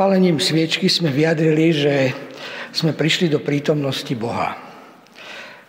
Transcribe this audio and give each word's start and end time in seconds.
Zapálením 0.00 0.40
sviečky 0.40 0.88
sme 0.88 1.12
vyjadrili, 1.12 1.76
že 1.76 2.16
sme 2.72 2.96
prišli 2.96 3.28
do 3.28 3.36
prítomnosti 3.36 4.08
Boha. 4.16 4.56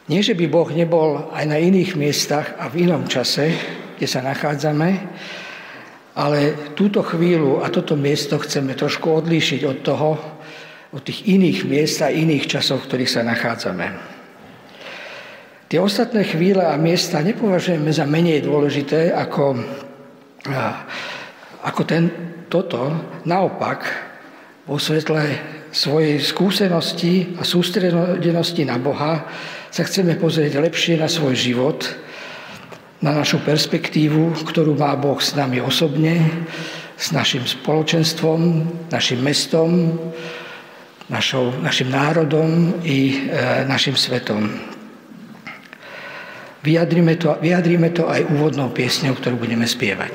Nie, 0.07 0.23
že 0.23 0.39
by 0.39 0.47
Boh 0.47 0.71
nebol 0.71 1.27
aj 1.35 1.51
na 1.51 1.59
iných 1.59 1.99
miestach 1.99 2.55
a 2.55 2.71
v 2.71 2.87
inom 2.87 3.11
čase, 3.11 3.51
kde 3.99 4.07
sa 4.07 4.23
nachádzame, 4.23 4.87
ale 6.15 6.71
túto 6.79 7.03
chvíľu 7.03 7.59
a 7.59 7.67
toto 7.67 7.99
miesto 7.99 8.39
chceme 8.39 8.71
trošku 8.71 9.11
odlíšiť 9.19 9.67
od 9.67 9.77
toho, 9.83 10.15
od 10.95 11.03
tých 11.03 11.27
iných 11.27 11.67
miest 11.67 11.99
a 11.99 12.07
iných 12.07 12.47
časov, 12.47 12.87
v 12.87 12.87
ktorých 12.87 13.11
sa 13.11 13.27
nachádzame. 13.27 13.85
Tie 15.67 15.79
ostatné 15.83 16.23
chvíle 16.23 16.63
a 16.63 16.79
miesta 16.79 17.19
nepovažujeme 17.19 17.91
za 17.91 18.07
menej 18.07 18.47
dôležité 18.47 19.11
ako 19.11 19.59
ako 21.67 21.81
ten, 21.83 22.07
toto 22.47 22.95
naopak 23.27 24.10
vo 24.69 24.77
svetle 24.77 25.41
svojej 25.73 26.21
skúsenosti 26.21 27.33
a 27.39 27.41
sústredenosti 27.41 28.61
na 28.67 28.77
Boha 28.77 29.25
sa 29.71 29.81
chceme 29.87 30.19
pozrieť 30.19 30.61
lepšie 30.61 30.99
na 30.99 31.09
svoj 31.09 31.33
život, 31.33 31.87
na 33.01 33.17
našu 33.17 33.41
perspektívu, 33.41 34.45
ktorú 34.45 34.77
má 34.77 34.93
Boh 34.99 35.17
s 35.17 35.33
nami 35.33 35.63
osobne, 35.63 36.45
s 36.93 37.09
našim 37.09 37.41
spoločenstvom, 37.41 38.39
našim 38.93 39.25
mestom, 39.25 39.97
našou, 41.09 41.49
našim 41.65 41.89
národom 41.89 42.77
i 42.85 43.25
e, 43.25 43.65
našim 43.65 43.97
svetom. 43.97 44.45
Vyjadrime 46.61 47.17
to, 47.17 47.33
vyjadrime 47.41 47.89
to 47.89 48.05
aj 48.05 48.29
úvodnou 48.29 48.69
piesňou, 48.69 49.17
ktorú 49.17 49.41
budeme 49.41 49.65
spievať. 49.65 50.13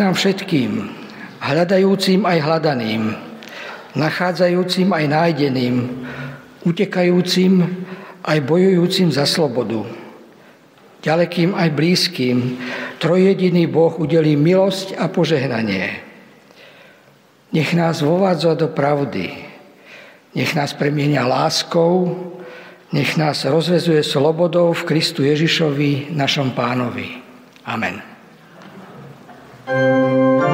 Nám 0.00 0.16
všetkým, 0.16 0.88
hľadajúcim 1.44 2.24
aj 2.24 2.38
hľadaným, 2.40 3.12
nachádzajúcim 3.92 4.88
aj 4.96 5.04
nájdeným, 5.04 5.76
utekajúcim 6.64 7.68
aj 8.24 8.38
bojujúcim 8.44 9.12
za 9.12 9.28
slobodu, 9.28 9.84
ďalekým 11.04 11.52
aj 11.52 11.68
blízkym, 11.76 12.56
trojediný 12.96 13.68
Boh 13.68 13.92
udelí 14.00 14.36
milosť 14.36 14.96
a 14.96 15.08
požehnanie. 15.12 16.00
Nech 17.50 17.74
nás 17.76 18.00
vovádza 18.00 18.54
do 18.54 18.72
pravdy, 18.72 19.32
nech 20.36 20.54
nás 20.54 20.70
premienia 20.72 21.26
láskou, 21.26 22.14
nech 22.94 23.18
nás 23.18 23.42
rozvezuje 23.42 24.02
slobodou 24.06 24.70
v 24.70 24.86
Kristu 24.86 25.26
Ježišovi, 25.26 26.14
našom 26.14 26.54
pánovi. 26.54 27.18
Amen. 27.66 28.19
Música 29.70 30.49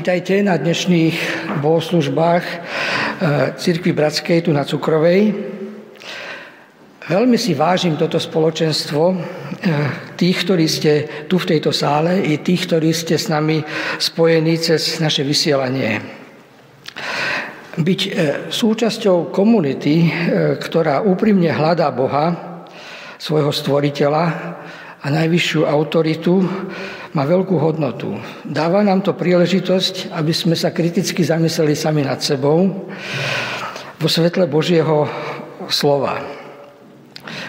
Vítajte 0.00 0.40
na 0.40 0.56
dnešných 0.56 1.16
bohoslužbách 1.60 2.44
e, 2.48 2.56
Cirkvi 3.52 3.92
Bratskej 3.92 4.48
tu 4.48 4.50
na 4.56 4.64
Cukrovej. 4.64 5.28
Veľmi 7.04 7.36
si 7.36 7.52
vážim 7.52 8.00
toto 8.00 8.16
spoločenstvo 8.16 9.12
e, 9.12 9.16
tých, 10.16 10.48
ktorí 10.48 10.64
ste 10.64 10.92
tu 11.28 11.36
v 11.36 11.52
tejto 11.52 11.68
sále 11.68 12.16
i 12.32 12.40
tých, 12.40 12.64
ktorí 12.64 12.96
ste 12.96 13.20
s 13.20 13.28
nami 13.28 13.60
spojení 14.00 14.56
cez 14.56 15.04
naše 15.04 15.20
vysielanie. 15.20 16.00
Byť 17.76 18.00
e, 18.00 18.10
súčasťou 18.48 19.28
komunity, 19.28 20.08
ktorá 20.64 21.04
úprimne 21.04 21.52
hľadá 21.52 21.92
Boha, 21.92 22.56
svojho 23.20 23.52
stvoriteľa 23.52 24.24
a 24.96 25.06
najvyššiu 25.12 25.68
autoritu, 25.68 26.40
má 27.12 27.26
veľkú 27.26 27.58
hodnotu. 27.58 28.16
Dáva 28.50 28.82
nám 28.82 29.06
to 29.06 29.14
príležitosť, 29.14 30.10
aby 30.10 30.34
sme 30.34 30.58
sa 30.58 30.74
kriticky 30.74 31.22
zamysleli 31.22 31.78
sami 31.78 32.02
nad 32.02 32.18
sebou 32.18 32.90
vo 33.94 34.08
svetle 34.10 34.50
Božieho 34.50 35.06
slova. 35.70 36.18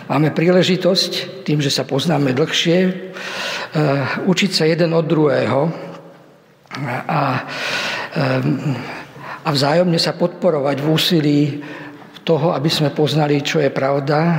Máme 0.05 0.29
príležitosť, 0.29 1.41
tým, 1.41 1.57
že 1.57 1.73
sa 1.73 1.89
poznáme 1.89 2.37
dlhšie, 2.37 2.77
eh, 2.85 2.93
učiť 4.29 4.51
sa 4.53 4.69
jeden 4.69 4.93
od 4.93 5.09
druhého 5.09 5.73
a, 7.09 7.49
eh, 8.13 8.45
a 9.41 9.49
vzájomne 9.49 9.97
sa 9.97 10.13
podporovať 10.13 10.85
v 10.85 10.87
úsilí 10.93 11.41
toho, 12.21 12.53
aby 12.53 12.69
sme 12.69 12.93
poznali, 12.93 13.41
čo 13.41 13.57
je 13.57 13.73
pravda, 13.73 14.37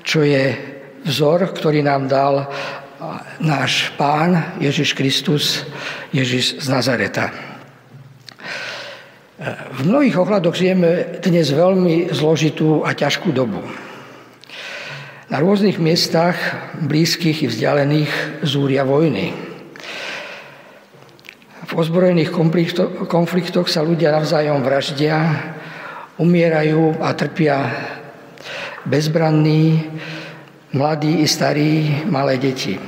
čo 0.00 0.24
je 0.24 0.56
vzor, 1.04 1.52
ktorý 1.52 1.84
nám 1.84 2.08
dal 2.08 2.48
náš 3.40 3.88
pán 3.96 4.60
Ježiš 4.60 4.92
Kristus, 4.92 5.64
Ježiš 6.12 6.60
z 6.60 6.66
Nazareta. 6.68 7.32
V 9.72 9.80
mnohých 9.88 10.20
ohľadoch 10.20 10.52
žijeme 10.52 11.20
dnes 11.24 11.48
veľmi 11.48 12.12
zložitú 12.12 12.84
a 12.84 12.92
ťažkú 12.92 13.32
dobu. 13.32 13.64
Na 15.32 15.40
rôznych 15.40 15.80
miestach, 15.80 16.36
blízkych 16.76 17.46
i 17.46 17.46
vzdialených, 17.48 18.44
zúria 18.44 18.84
vojny. 18.84 19.32
V 21.70 21.72
ozbrojených 21.72 22.34
konfliktoch 23.08 23.70
sa 23.70 23.80
ľudia 23.80 24.12
navzájom 24.12 24.60
vraždia, 24.60 25.40
umierajú 26.20 27.00
a 27.00 27.16
trpia 27.16 27.70
bezbranní, 28.84 29.88
mladí 30.72 31.22
i 31.22 31.26
starí, 31.26 32.04
malé 32.06 32.38
deti. 32.38 32.78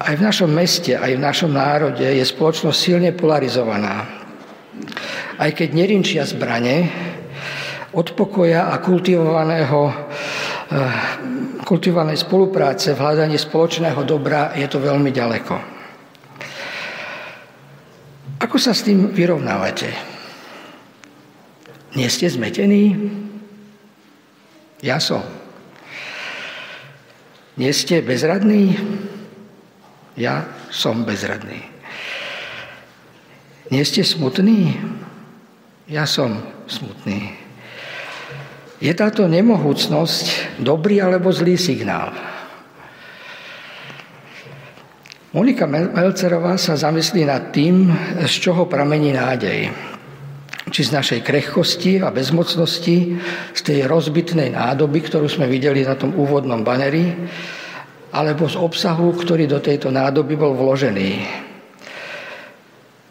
Aj 0.00 0.16
v 0.16 0.24
našom 0.24 0.48
meste, 0.48 0.96
aj 0.96 1.12
v 1.12 1.20
našom 1.20 1.52
národe 1.52 2.00
je 2.00 2.24
spoločnosť 2.24 2.78
silne 2.78 3.10
polarizovaná. 3.12 4.08
Aj 5.36 5.50
keď 5.52 5.68
nerinčia 5.76 6.24
zbrane, 6.24 6.88
od 7.92 8.14
pokoja 8.14 8.70
a 8.70 8.78
kultivovaného, 8.78 9.80
eh, 9.90 10.92
kultivovanej 11.66 12.22
spolupráce 12.22 12.94
v 12.94 13.02
hľadaní 13.02 13.36
spoločného 13.36 14.00
dobra 14.06 14.54
je 14.54 14.66
to 14.70 14.78
veľmi 14.78 15.10
ďaleko. 15.10 15.54
Ako 18.40 18.56
sa 18.56 18.72
s 18.72 18.88
tým 18.88 19.12
vyrovnávate? 19.12 19.92
Nie 21.92 22.08
ste 22.08 22.30
zmetení? 22.30 22.96
Ja 24.80 24.96
som. 24.96 25.39
Nie 27.60 27.76
ste 27.76 28.00
bezradní? 28.00 28.80
Ja 30.16 30.48
som 30.72 31.04
bezradný. 31.04 31.60
Nie 33.68 33.84
ste 33.84 34.00
smutní? 34.00 34.80
Ja 35.84 36.08
som 36.08 36.40
smutný. 36.64 37.36
Je 38.80 38.88
táto 38.96 39.28
nemohúcnosť 39.28 40.56
dobrý 40.56 41.04
alebo 41.04 41.28
zlý 41.28 41.60
signál? 41.60 42.16
Monika 45.36 45.68
Melcerová 45.68 46.56
sa 46.56 46.80
zamyslí 46.80 47.28
nad 47.28 47.52
tým, 47.52 47.92
z 48.24 48.34
čoho 48.40 48.66
pramení 48.66 49.12
nádej. 49.12 49.68
Či 50.70 50.86
z 50.86 50.94
našej 50.94 51.20
krehkosti 51.22 52.02
a 52.02 52.10
bezmocnosti, 52.14 53.18
z 53.54 53.60
tej 53.62 53.90
rozbitnej 53.90 54.54
nádoby, 54.54 55.06
ktorú 55.06 55.26
sme 55.26 55.50
videli 55.50 55.82
na 55.82 55.98
tom 55.98 56.14
úvodnom 56.14 56.62
baneri, 56.62 57.14
alebo 58.10 58.50
z 58.50 58.58
obsahu, 58.58 59.14
ktorý 59.14 59.46
do 59.46 59.62
tejto 59.62 59.94
nádoby 59.94 60.34
bol 60.34 60.54
vložený. 60.58 61.10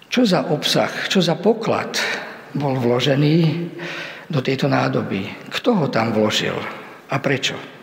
Čo 0.09 0.25
za 0.25 0.49
obsah, 0.51 0.91
čo 1.07 1.23
za 1.23 1.39
poklad 1.39 1.95
bol 2.57 2.75
vložený 2.75 3.35
do 4.27 4.39
tejto 4.43 4.67
nádoby? 4.67 5.47
Kto 5.53 5.69
ho 5.79 5.85
tam 5.87 6.11
vložil 6.11 6.57
a 7.07 7.15
prečo? 7.21 7.78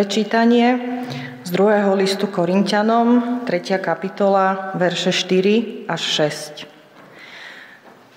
Prvé 0.00 0.16
čítanie 0.16 0.68
z 1.44 1.52
druhého 1.52 1.92
listu 1.92 2.24
Korintianom, 2.24 3.44
3. 3.44 3.76
kapitola, 3.84 4.72
verše 4.72 5.12
4 5.12 5.84
až 5.92 6.24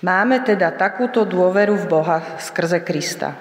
Máme 0.00 0.40
teda 0.48 0.72
takúto 0.72 1.28
dôveru 1.28 1.76
v 1.76 1.84
Boha 1.84 2.40
skrze 2.40 2.80
Krista. 2.80 3.36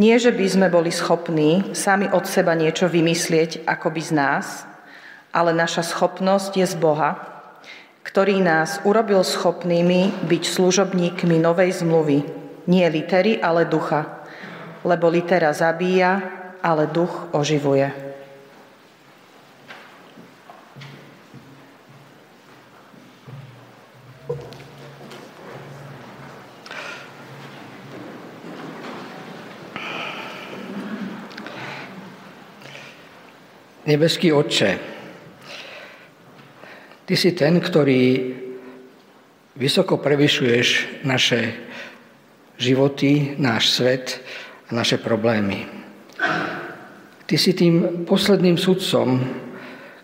Nie, 0.00 0.16
že 0.16 0.32
by 0.32 0.48
sme 0.48 0.68
boli 0.72 0.88
schopní 0.88 1.76
sami 1.76 2.08
od 2.08 2.24
seba 2.24 2.56
niečo 2.56 2.88
vymyslieť 2.88 3.68
akoby 3.68 4.00
z 4.00 4.12
nás, 4.16 4.64
ale 5.28 5.52
naša 5.52 5.84
schopnosť 5.84 6.64
je 6.64 6.66
z 6.72 6.76
Boha, 6.80 7.20
ktorý 8.00 8.40
nás 8.40 8.80
urobil 8.88 9.20
schopnými 9.20 10.24
byť 10.24 10.42
služobníkmi 10.56 11.36
novej 11.36 11.84
zmluvy, 11.84 12.24
nie 12.64 12.88
litery, 12.88 13.36
ale 13.44 13.68
ducha, 13.68 14.24
lebo 14.88 15.12
litera 15.12 15.52
zabíja, 15.52 16.37
ale 16.62 16.86
duch 16.86 17.32
oživuje. 17.32 17.92
Nebeský 33.88 34.36
Otče, 34.36 34.98
Ty 37.08 37.16
si 37.16 37.32
ten, 37.32 37.56
ktorý 37.56 38.36
vysoko 39.56 39.96
prevyšuješ 39.96 41.00
naše 41.08 41.56
životy, 42.60 43.32
náš 43.40 43.72
svet 43.72 44.20
a 44.68 44.76
naše 44.76 45.00
problémy. 45.00 45.77
Ty 47.28 47.36
si 47.36 47.52
tým 47.52 48.08
posledným 48.08 48.56
sudcom, 48.56 49.20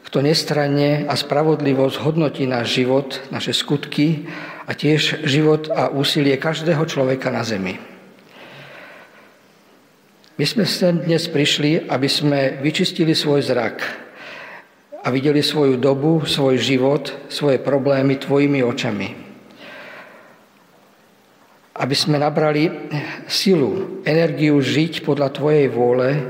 kto 0.04 0.20
nestranne 0.20 1.08
a 1.08 1.16
spravodlivo 1.16 1.88
zhodnotí 1.88 2.44
náš 2.44 2.76
život, 2.76 3.16
naše 3.32 3.56
skutky 3.56 4.28
a 4.68 4.76
tiež 4.76 5.24
život 5.24 5.72
a 5.72 5.88
úsilie 5.88 6.36
každého 6.36 6.84
človeka 6.84 7.32
na 7.32 7.40
zemi. 7.40 7.80
My 10.36 10.44
sme 10.44 10.68
sem 10.68 11.00
dnes 11.00 11.24
prišli, 11.24 11.88
aby 11.88 12.08
sme 12.12 12.60
vyčistili 12.60 13.16
svoj 13.16 13.40
zrak 13.40 13.80
a 15.00 15.08
videli 15.08 15.40
svoju 15.40 15.80
dobu, 15.80 16.28
svoj 16.28 16.60
život, 16.60 17.08
svoje 17.32 17.56
problémy 17.56 18.20
tvojimi 18.20 18.60
očami. 18.60 19.08
Aby 21.72 21.96
sme 21.96 22.20
nabrali 22.20 22.68
silu, 23.24 24.04
energiu 24.04 24.60
žiť 24.60 25.00
podľa 25.00 25.32
tvojej 25.32 25.72
vôle 25.72 26.28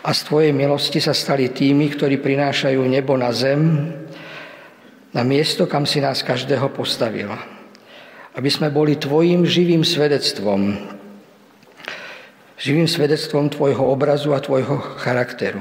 a 0.00 0.10
z 0.16 0.20
Tvojej 0.24 0.52
milosti 0.56 1.00
sa 1.00 1.12
stali 1.12 1.52
tými, 1.52 1.92
ktorí 1.92 2.16
prinášajú 2.24 2.80
nebo 2.88 3.16
na 3.20 3.28
zem, 3.36 3.92
na 5.12 5.22
miesto, 5.26 5.68
kam 5.68 5.84
si 5.84 6.00
nás 6.00 6.24
každého 6.24 6.72
postavila. 6.72 7.36
Aby 8.32 8.48
sme 8.48 8.72
boli 8.72 8.96
Tvojim 8.96 9.44
živým 9.44 9.84
svedectvom, 9.84 10.78
živým 12.56 12.88
svedectvom 12.88 13.52
Tvojho 13.52 13.84
obrazu 13.84 14.32
a 14.32 14.40
Tvojho 14.40 14.80
charakteru. 15.04 15.60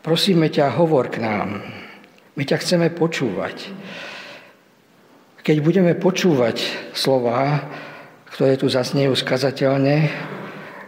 Prosíme 0.00 0.48
ťa, 0.48 0.76
hovor 0.80 1.12
k 1.12 1.20
nám. 1.20 1.60
My 2.36 2.42
ťa 2.44 2.60
chceme 2.60 2.88
počúvať. 2.92 3.72
Keď 5.44 5.56
budeme 5.60 5.92
počúvať 5.92 6.64
slova, 6.96 7.68
ktoré 8.32 8.56
tu 8.56 8.72
zasnejú 8.72 9.12
skazateľne, 9.12 10.08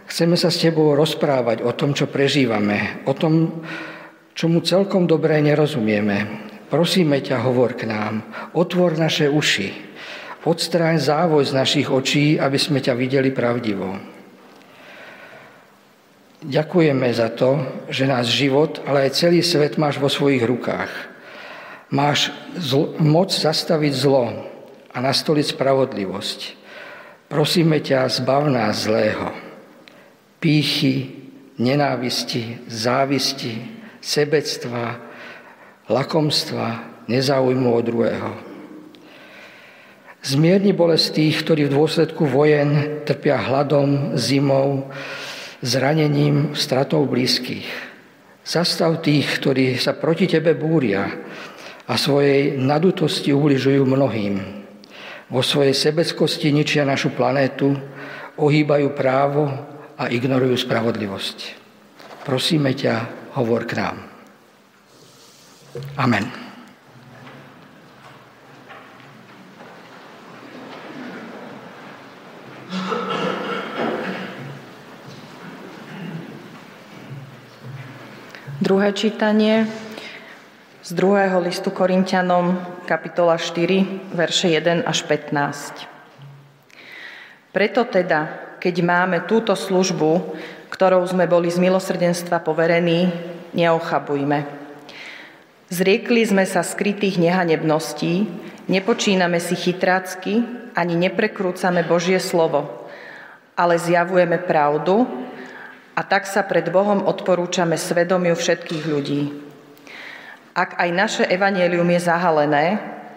Chceme 0.07 0.39
sa 0.39 0.47
s 0.47 0.63
Tebou 0.63 0.95
rozprávať 0.95 1.67
o 1.67 1.75
tom, 1.75 1.91
čo 1.91 2.07
prežívame, 2.07 3.03
o 3.03 3.11
tom, 3.11 3.59
čomu 4.31 4.63
celkom 4.63 5.03
dobre 5.03 5.35
nerozumieme. 5.43 6.47
Prosíme 6.71 7.19
ťa, 7.19 7.43
hovor 7.43 7.75
k 7.75 7.91
nám, 7.91 8.23
otvor 8.55 8.95
naše 8.95 9.27
uši, 9.27 9.75
odstráň 10.47 11.03
závoj 11.03 11.51
z 11.51 11.51
našich 11.51 11.87
očí, 11.91 12.39
aby 12.39 12.55
sme 12.55 12.79
ťa 12.79 12.95
videli 12.95 13.35
pravdivo. 13.35 13.99
Ďakujeme 16.39 17.07
za 17.11 17.27
to, 17.35 17.83
že 17.91 18.07
náš 18.07 18.31
život, 18.31 18.79
ale 18.87 19.11
aj 19.11 19.19
celý 19.19 19.43
svet 19.43 19.75
máš 19.75 19.99
vo 19.99 20.07
svojich 20.07 20.47
rukách. 20.47 20.91
Máš 21.91 22.31
zl- 22.55 22.95
moc 23.03 23.35
zastaviť 23.35 23.91
zlo 23.91 24.31
a 24.87 24.97
nastoliť 25.03 25.51
spravodlivosť. 25.51 26.39
Prosíme 27.27 27.83
ťa, 27.83 28.07
zbav 28.07 28.47
nás 28.47 28.87
zlého 28.87 29.46
pýchy, 30.39 31.11
nenávisti, 31.57 32.69
závisti, 32.69 33.57
sebectva, 34.01 35.01
lakomstva, 35.89 36.67
nezáujmu 37.07 37.69
od 37.73 37.83
druhého. 37.85 38.31
Zmierni 40.27 40.75
bolesť 40.75 41.07
tých, 41.23 41.35
ktorí 41.45 41.61
v 41.69 41.75
dôsledku 41.77 42.27
vojen 42.27 43.01
trpia 43.07 43.39
hladom, 43.39 44.17
zimou, 44.19 44.91
zranením, 45.63 46.51
stratou 46.51 47.07
blízkych. 47.07 47.65
Zastav 48.43 48.99
tých, 49.03 49.27
ktorí 49.39 49.79
sa 49.79 49.95
proti 49.95 50.27
tebe 50.27 50.55
búria 50.55 51.07
a 51.87 51.93
svojej 51.95 52.59
nadutosti 52.59 53.31
ubližujú 53.31 53.87
mnohým. 53.87 54.35
Vo 55.27 55.43
svojej 55.43 55.75
sebeckosti 55.75 56.51
ničia 56.51 56.87
našu 56.87 57.11
planétu, 57.15 57.75
ohýbajú 58.39 58.95
právo 58.95 59.47
a 59.97 60.13
ignorujú 60.13 60.53
spravodlivosť. 60.53 61.37
Prosíme 62.21 62.77
ťa, 62.77 62.95
hovor 63.33 63.65
k 63.65 63.81
nám. 63.81 63.97
Amen. 65.97 66.47
Druhé 78.57 78.91
čítanie 78.91 79.63
z 80.83 80.91
druhého 80.91 81.39
listu 81.39 81.71
Korintianom, 81.71 82.59
kapitola 82.83 83.39
4, 83.39 84.11
verše 84.11 84.51
1 84.51 84.83
až 84.83 85.07
15. 85.07 85.87
Preto 87.55 87.87
teda, 87.87 88.46
keď 88.57 88.75
máme 88.83 89.17
túto 89.29 89.53
službu, 89.53 90.37
ktorou 90.73 91.05
sme 91.07 91.25
boli 91.29 91.47
z 91.49 91.61
milosrdenstva 91.61 92.43
poverení, 92.43 93.09
neochabujme. 93.55 94.45
Zriekli 95.67 96.23
sme 96.23 96.47
sa 96.47 96.63
skrytých 96.63 97.19
nehanebností, 97.19 98.27
nepočíname 98.71 99.39
si 99.43 99.55
chytrácky, 99.55 100.43
ani 100.77 100.93
neprekrúcame 100.95 101.83
Božie 101.83 102.21
slovo, 102.21 102.87
ale 103.57 103.81
zjavujeme 103.81 104.37
pravdu 104.45 105.09
a 105.97 106.05
tak 106.05 106.29
sa 106.29 106.45
pred 106.45 106.69
Bohom 106.69 107.03
odporúčame 107.03 107.75
svedomiu 107.75 108.37
všetkých 108.37 108.83
ľudí. 108.85 109.21
Ak 110.53 110.77
aj 110.77 110.89
naše 110.93 111.23
evanielium 111.25 111.89
je 111.93 112.01
zahalené, 112.05 112.65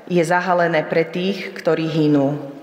je 0.09 0.21
zahalené 0.25 0.85
pre 0.89 1.07
tých, 1.07 1.53
ktorí 1.55 1.87
hynú. 1.87 2.60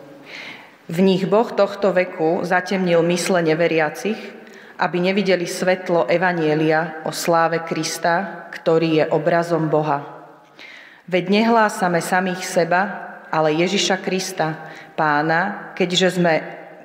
V 0.88 1.04
nich 1.04 1.28
Boh 1.28 1.52
tohto 1.52 1.91
veku 1.91 2.47
zatemnil 2.47 3.04
mysle 3.12 3.43
neveriacich, 3.43 4.15
aby 4.80 5.04
nevideli 5.04 5.43
svetlo 5.43 6.08
Evanielia 6.08 7.04
o 7.04 7.12
sláve 7.12 7.60
Krista, 7.67 8.47
ktorý 8.56 9.04
je 9.04 9.06
obrazom 9.12 9.67
Boha. 9.67 10.32
Veď 11.12 11.43
nehlásame 11.43 12.00
samých 12.00 12.47
seba, 12.47 12.82
ale 13.28 13.60
Ježiša 13.60 14.00
Krista, 14.00 14.71
pána, 14.95 15.76
keďže, 15.76 16.15
sme, 16.15 16.34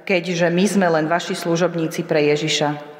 keďže 0.02 0.50
my 0.50 0.64
sme 0.66 0.86
len 0.98 1.06
vaši 1.06 1.38
služobníci 1.38 2.02
pre 2.02 2.26
Ježiša. 2.34 2.92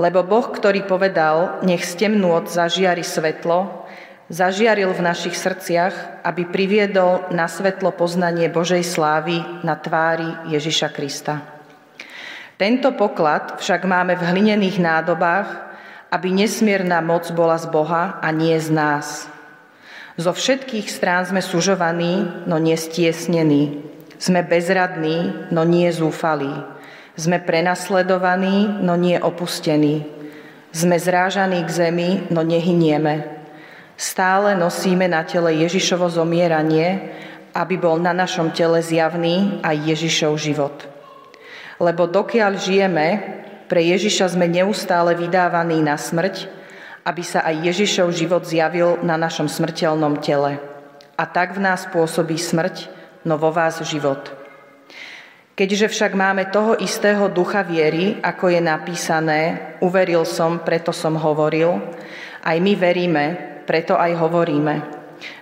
Lebo 0.00 0.24
Boh, 0.24 0.48
ktorý 0.48 0.88
povedal, 0.88 1.60
nech 1.68 1.84
z 1.84 2.08
temnôt 2.08 2.48
zažiari 2.48 3.04
svetlo, 3.04 3.83
zažiaril 4.32 4.92
v 4.96 5.04
našich 5.04 5.36
srdciach, 5.36 6.24
aby 6.24 6.48
priviedol 6.48 7.28
na 7.34 7.44
svetlo 7.44 7.92
poznanie 7.92 8.48
Božej 8.48 8.84
slávy 8.84 9.40
na 9.60 9.76
tvári 9.76 10.48
Ježiša 10.48 10.88
Krista. 10.92 11.44
Tento 12.54 12.94
poklad 12.94 13.58
však 13.58 13.82
máme 13.84 14.14
v 14.14 14.26
hlinených 14.30 14.78
nádobách, 14.78 15.48
aby 16.14 16.30
nesmierna 16.30 17.02
moc 17.02 17.26
bola 17.34 17.58
z 17.58 17.66
Boha 17.66 18.22
a 18.22 18.28
nie 18.30 18.54
z 18.62 18.70
nás. 18.70 19.26
Zo 20.14 20.30
všetkých 20.30 20.86
strán 20.86 21.26
sme 21.26 21.42
sužovaní, 21.42 22.46
no 22.46 22.62
nie 22.62 22.78
stiesnení. 22.78 23.82
Sme 24.22 24.46
bezradní, 24.46 25.50
no 25.50 25.66
nie 25.66 25.90
zúfalí. 25.90 26.54
Sme 27.18 27.42
prenasledovaní, 27.42 28.70
no 28.78 28.94
nie 28.94 29.18
opustení. 29.18 30.06
Sme 30.70 31.02
zrážaní 31.02 31.66
k 31.66 31.70
zemi, 31.70 32.10
no 32.30 32.46
nehynieme. 32.46 33.43
Stále 33.94 34.58
nosíme 34.58 35.06
na 35.06 35.22
tele 35.22 35.54
Ježišovo 35.62 36.10
zomieranie, 36.10 37.14
aby 37.54 37.78
bol 37.78 38.02
na 38.02 38.10
našom 38.10 38.50
tele 38.50 38.82
zjavný 38.82 39.62
aj 39.62 39.76
Ježišov 39.94 40.34
život. 40.34 40.74
Lebo 41.78 42.10
dokiaľ 42.10 42.58
žijeme, 42.58 43.06
pre 43.70 43.80
Ježiša 43.86 44.34
sme 44.34 44.50
neustále 44.50 45.14
vydávaní 45.14 45.78
na 45.78 45.94
smrť, 45.94 46.50
aby 47.06 47.22
sa 47.22 47.46
aj 47.46 47.70
Ježišov 47.70 48.10
život 48.10 48.42
zjavil 48.42 48.98
na 49.06 49.14
našom 49.14 49.46
smrteľnom 49.46 50.18
tele. 50.18 50.58
A 51.14 51.24
tak 51.30 51.54
v 51.54 51.62
nás 51.62 51.86
pôsobí 51.86 52.34
smrť, 52.34 52.90
no 53.22 53.38
vo 53.38 53.54
vás 53.54 53.78
život. 53.86 54.34
Keďže 55.54 55.86
však 55.86 56.18
máme 56.18 56.50
toho 56.50 56.74
istého 56.82 57.30
ducha 57.30 57.62
viery, 57.62 58.18
ako 58.18 58.50
je 58.50 58.58
napísané, 58.58 59.40
uveril 59.78 60.26
som, 60.26 60.58
preto 60.66 60.90
som 60.90 61.14
hovoril, 61.14 61.78
aj 62.42 62.56
my 62.58 62.72
veríme, 62.74 63.53
preto 63.64 63.96
aj 63.96 64.12
hovoríme. 64.16 64.74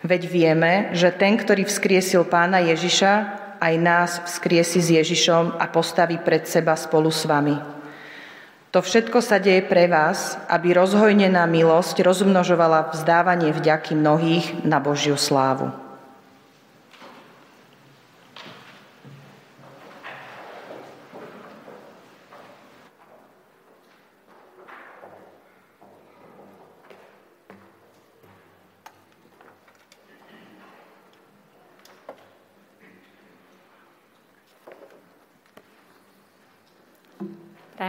Veď 0.06 0.22
vieme, 0.30 0.72
že 0.94 1.10
ten, 1.10 1.34
ktorý 1.34 1.66
vzkriesil 1.66 2.24
pána 2.26 2.62
Ježiša, 2.62 3.12
aj 3.62 3.74
nás 3.78 4.10
vzkriesi 4.26 4.78
s 4.82 4.88
Ježišom 4.90 5.58
a 5.58 5.66
postaví 5.70 6.18
pred 6.18 6.46
seba 6.46 6.74
spolu 6.74 7.10
s 7.10 7.26
vami. 7.26 7.54
To 8.72 8.80
všetko 8.80 9.20
sa 9.20 9.36
deje 9.36 9.68
pre 9.68 9.84
vás, 9.84 10.40
aby 10.48 10.72
rozhojnená 10.72 11.44
milosť 11.44 12.00
rozmnožovala 12.00 12.88
vzdávanie 12.96 13.52
vďaky 13.52 13.92
mnohých 13.92 14.64
na 14.64 14.80
Božiu 14.80 15.20
slávu. 15.20 15.81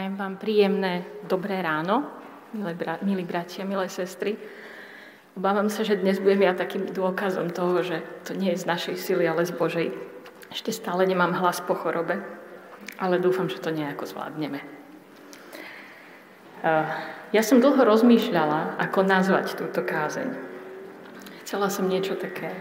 Prajem 0.03 0.19
vám 0.19 0.35
príjemné 0.35 1.07
dobré 1.31 1.63
ráno, 1.63 2.03
milé 2.51 2.75
bra- 2.75 2.99
milí 3.07 3.23
bratia, 3.23 3.63
milé 3.63 3.87
sestry. 3.87 4.35
Obávam 5.39 5.71
sa, 5.71 5.87
že 5.87 5.95
dnes 5.95 6.19
budem 6.19 6.43
ja 6.43 6.51
takým 6.51 6.91
dôkazom 6.91 7.55
toho, 7.55 7.79
že 7.79 8.03
to 8.27 8.35
nie 8.35 8.51
je 8.51 8.59
z 8.59 8.65
našej 8.67 8.95
sily, 8.99 9.23
ale 9.23 9.47
z 9.47 9.55
Božej. 9.55 9.95
Ešte 10.51 10.75
stále 10.75 11.07
nemám 11.07 11.31
hlas 11.39 11.63
po 11.63 11.71
chorobe, 11.71 12.19
ale 12.99 13.15
dúfam, 13.15 13.47
že 13.47 13.63
to 13.63 13.71
nejako 13.71 14.03
zvládneme. 14.03 14.59
Ja 17.31 17.39
som 17.39 17.63
dlho 17.63 17.79
rozmýšľala, 17.79 18.83
ako 18.83 19.07
nazvať 19.07 19.55
túto 19.55 19.87
kázeň. 19.87 20.35
Chcela 21.47 21.71
som 21.71 21.87
niečo 21.87 22.19
také 22.19 22.51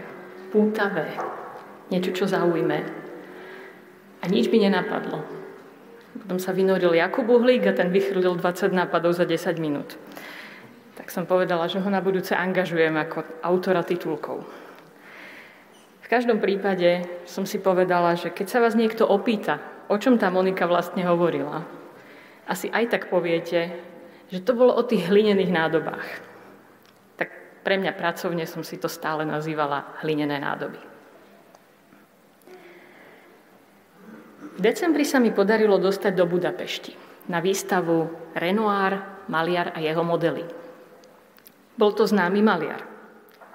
pútavé, 0.55 1.11
niečo, 1.91 2.15
čo 2.15 2.23
zaujme. 2.23 2.87
A 4.23 4.31
nič 4.31 4.47
mi 4.47 4.63
nenapadlo. 4.63 5.42
Potom 6.13 6.37
sa 6.37 6.53
vynoril 6.53 6.93
Jakub 6.93 7.25
Uhlík 7.25 7.65
a 7.65 7.73
ten 7.73 7.89
vychrlil 7.89 8.37
20 8.37 8.69
nápadov 8.69 9.17
za 9.17 9.25
10 9.25 9.57
minút. 9.57 9.97
Tak 10.93 11.09
som 11.09 11.25
povedala, 11.25 11.65
že 11.65 11.81
ho 11.81 11.89
na 11.89 12.05
budúce 12.05 12.37
angažujem 12.37 12.93
ako 12.93 13.25
autora 13.41 13.81
titulkov. 13.81 14.45
V 16.05 16.07
každom 16.07 16.37
prípade 16.37 17.01
som 17.25 17.49
si 17.49 17.57
povedala, 17.57 18.13
že 18.13 18.29
keď 18.29 18.45
sa 18.45 18.61
vás 18.61 18.77
niekto 18.77 19.09
opýta, 19.09 19.57
o 19.89 19.97
čom 19.97 20.21
tá 20.21 20.29
Monika 20.29 20.69
vlastne 20.69 21.01
hovorila, 21.09 21.65
asi 22.45 22.69
aj 22.69 22.93
tak 22.93 23.03
poviete, 23.09 23.73
že 24.29 24.45
to 24.45 24.53
bolo 24.53 24.77
o 24.77 24.85
tých 24.85 25.09
hlinených 25.09 25.49
nádobách. 25.49 26.07
Tak 27.17 27.29
pre 27.65 27.81
mňa 27.81 27.97
pracovne 27.97 28.45
som 28.45 28.61
si 28.61 28.77
to 28.77 28.85
stále 28.85 29.25
nazývala 29.25 29.97
hlinené 30.05 30.37
nádoby. 30.37 30.92
V 34.53 34.59
decembri 34.61 35.01
sa 35.01 35.17
mi 35.17 35.33
podarilo 35.33 35.81
dostať 35.81 36.13
do 36.13 36.29
Budapešti 36.29 36.93
na 37.33 37.41
výstavu 37.41 38.05
Renoir, 38.37 39.25
maliar 39.31 39.73
a 39.73 39.79
jeho 39.81 40.03
modely. 40.05 40.45
Bol 41.73 41.91
to 41.97 42.05
známy 42.05 42.43
maliar. 42.45 42.85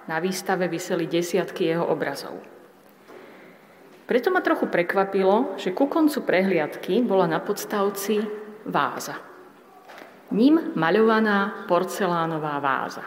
Na 0.08 0.18
výstave 0.18 0.66
vyseli 0.66 1.04
desiatky 1.04 1.68
jeho 1.68 1.84
obrazov. 1.87 2.40
Preto 4.08 4.32
ma 4.32 4.40
trochu 4.40 4.72
prekvapilo, 4.72 5.61
že 5.61 5.76
ku 5.76 5.84
koncu 5.84 6.24
prehliadky 6.24 7.04
bola 7.04 7.28
na 7.28 7.44
podstavci 7.44 8.24
váza. 8.64 9.20
Ním 10.32 10.72
maľovaná 10.74 11.68
porcelánová 11.68 12.56
váza. 12.56 13.04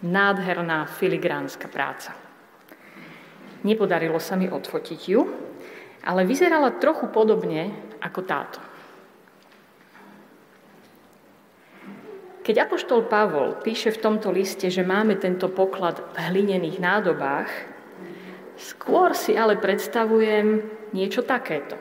Nádherná 0.00 0.88
filigránska 0.88 1.68
práca. 1.68 2.16
Nepodarilo 3.60 4.16
sa 4.16 4.40
mi 4.40 4.48
odfotiť 4.48 5.00
ju, 5.04 5.20
ale 6.06 6.22
vyzerala 6.22 6.78
trochu 6.78 7.10
podobne 7.10 7.74
ako 7.98 8.20
táto. 8.22 8.62
Keď 12.46 12.62
Apoštol 12.62 13.10
Pavol 13.10 13.58
píše 13.58 13.90
v 13.90 13.98
tomto 13.98 14.30
liste, 14.30 14.70
že 14.70 14.86
máme 14.86 15.18
tento 15.18 15.50
poklad 15.50 15.98
v 16.14 16.30
hlinených 16.30 16.78
nádobách, 16.78 17.50
skôr 18.54 19.18
si 19.18 19.34
ale 19.34 19.58
predstavujem 19.58 20.62
niečo 20.94 21.26
takéto. 21.26 21.74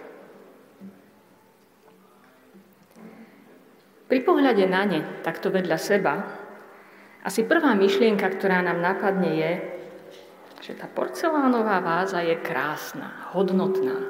Pri 4.10 4.26
pohľade 4.26 4.66
na 4.66 4.84
ne, 4.90 5.02
takto 5.22 5.54
vedľa 5.54 5.78
seba, 5.78 6.26
asi 7.22 7.46
prvá 7.46 7.78
myšlienka, 7.78 8.26
ktorá 8.26 8.66
nám 8.66 8.82
napadne, 8.82 9.32
je, 9.38 9.52
že 10.66 10.74
tá 10.74 10.90
porcelánová 10.90 11.78
váza 11.78 12.26
je 12.26 12.34
krásna, 12.42 13.30
hodnotná. 13.38 14.02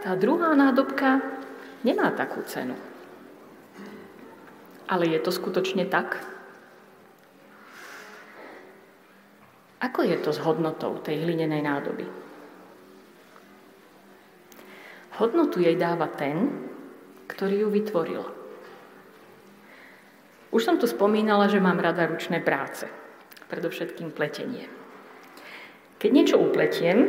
Tá 0.00 0.16
druhá 0.16 0.56
nádobka 0.56 1.20
nemá 1.84 2.08
takú 2.16 2.40
cenu. 2.48 2.72
Ale 4.88 5.12
je 5.12 5.20
to 5.20 5.28
skutočne 5.28 5.84
tak? 5.92 6.24
Ako 9.84 10.08
je 10.08 10.16
to 10.24 10.32
s 10.32 10.40
hodnotou 10.40 11.04
tej 11.04 11.20
hlinenej 11.20 11.60
nádoby? 11.60 12.08
Hodnotu 15.20 15.60
jej 15.60 15.76
dáva 15.76 16.08
ten, 16.08 16.48
ktorý 17.28 17.68
ju 17.68 17.68
vytvoril. 17.68 18.24
Už 20.48 20.64
som 20.64 20.80
tu 20.80 20.88
spomínala, 20.88 21.52
že 21.52 21.60
mám 21.60 21.76
rada 21.76 22.08
ručné 22.08 22.40
práce, 22.40 22.88
predovšetkým 23.52 24.16
pletenie. 24.16 24.85
Keď 26.06 26.14
niečo 26.14 26.38
upletiem, 26.38 27.02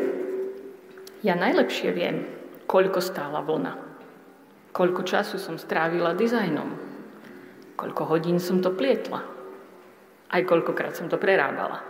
ja 1.22 1.38
najlepšie 1.38 1.94
viem, 1.94 2.26
koľko 2.66 2.98
stála 2.98 3.46
vlna, 3.46 3.78
koľko 4.74 5.06
času 5.06 5.38
som 5.38 5.62
strávila 5.62 6.18
dizajnom, 6.18 6.66
koľko 7.78 8.10
hodín 8.10 8.42
som 8.42 8.58
to 8.58 8.74
plietla, 8.74 9.22
aj 10.34 10.42
koľkokrát 10.50 10.98
som 10.98 11.06
to 11.14 11.22
prerábala. 11.22 11.86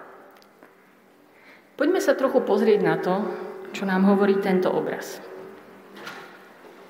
Poďme 1.80 2.04
sa 2.04 2.12
trochu 2.12 2.44
pozrieť 2.44 2.84
na 2.84 3.00
to, 3.00 3.24
čo 3.72 3.88
nám 3.88 4.04
hovorí 4.04 4.44
tento 4.44 4.68
obraz. 4.68 5.24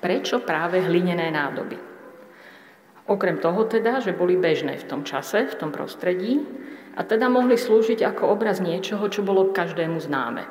Prečo 0.02 0.42
práve 0.42 0.82
hlinené 0.82 1.30
nádoby? 1.30 1.78
Okrem 3.06 3.38
toho 3.38 3.70
teda, 3.70 4.02
že 4.02 4.18
boli 4.18 4.34
bežné 4.34 4.82
v 4.82 4.88
tom 4.90 5.06
čase, 5.06 5.46
v 5.46 5.54
tom 5.54 5.70
prostredí, 5.70 6.42
a 6.98 7.06
teda 7.06 7.30
mohli 7.30 7.54
slúžiť 7.54 8.02
ako 8.02 8.34
obraz 8.34 8.58
niečoho, 8.58 9.06
čo 9.06 9.22
bolo 9.22 9.54
každému 9.54 10.02
známe. 10.02 10.50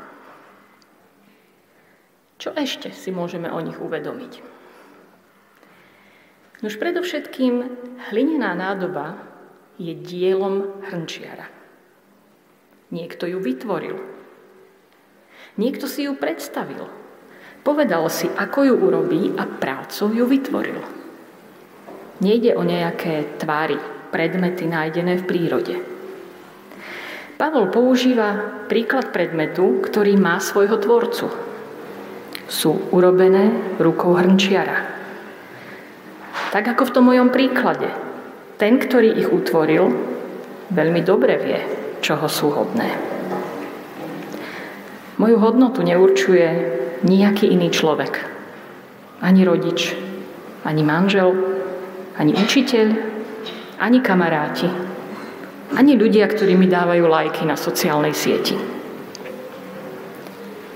Čo 2.40 2.56
ešte 2.56 2.96
si 2.96 3.12
môžeme 3.12 3.52
o 3.52 3.60
nich 3.60 3.76
uvedomiť? 3.76 4.34
Nož 6.64 6.80
predovšetkým 6.80 7.54
hlinená 8.10 8.56
nádoba 8.56 9.20
je 9.76 9.92
dielom 9.92 10.82
hrnčiara. 10.88 11.52
Niekto 12.96 13.28
ju 13.28 13.44
vytvoril. 13.44 14.00
Niekto 15.60 15.86
si 15.92 16.08
ju 16.08 16.16
predstavil. 16.16 16.88
Povedal 17.68 18.08
si, 18.08 18.32
ako 18.32 18.64
ju 18.64 18.76
urobí 18.80 19.36
a 19.36 19.44
prácou 19.44 20.16
ju 20.16 20.24
vytvoril. 20.24 20.80
Nejde 22.24 22.56
o 22.56 22.64
nejaké 22.64 23.36
tvary, 23.36 23.78
predmety 24.10 24.66
nájdené 24.66 25.20
v 25.20 25.28
prírode. 25.28 25.97
Pavol 27.38 27.70
používa 27.70 28.66
príklad 28.66 29.14
predmetu, 29.14 29.78
ktorý 29.86 30.18
má 30.18 30.42
svojho 30.42 30.82
tvorcu. 30.82 31.30
Sú 32.50 32.90
urobené 32.90 33.78
rukou 33.78 34.18
hrnčiara. 34.18 34.90
Tak 36.50 36.74
ako 36.74 36.90
v 36.90 36.94
tom 36.98 37.06
mojom 37.14 37.30
príklade. 37.30 37.94
Ten, 38.58 38.82
ktorý 38.82 39.22
ich 39.22 39.30
utvoril, 39.30 39.86
veľmi 40.74 41.06
dobre 41.06 41.38
vie, 41.38 41.60
čoho 42.02 42.26
sú 42.26 42.50
hodné. 42.50 42.90
Moju 45.22 45.38
hodnotu 45.38 45.86
neurčuje 45.86 46.48
nejaký 47.06 47.54
iný 47.54 47.70
človek. 47.70 48.18
Ani 49.22 49.46
rodič, 49.46 49.94
ani 50.66 50.82
manžel, 50.82 51.38
ani 52.18 52.34
učiteľ, 52.34 52.88
ani 53.78 54.02
kamaráti, 54.02 54.87
ani 55.76 56.00
ľudia, 56.00 56.30
ktorí 56.32 56.56
mi 56.56 56.72
dávajú 56.72 57.04
lajky 57.04 57.44
na 57.44 57.60
sociálnej 57.60 58.16
sieti. 58.16 58.56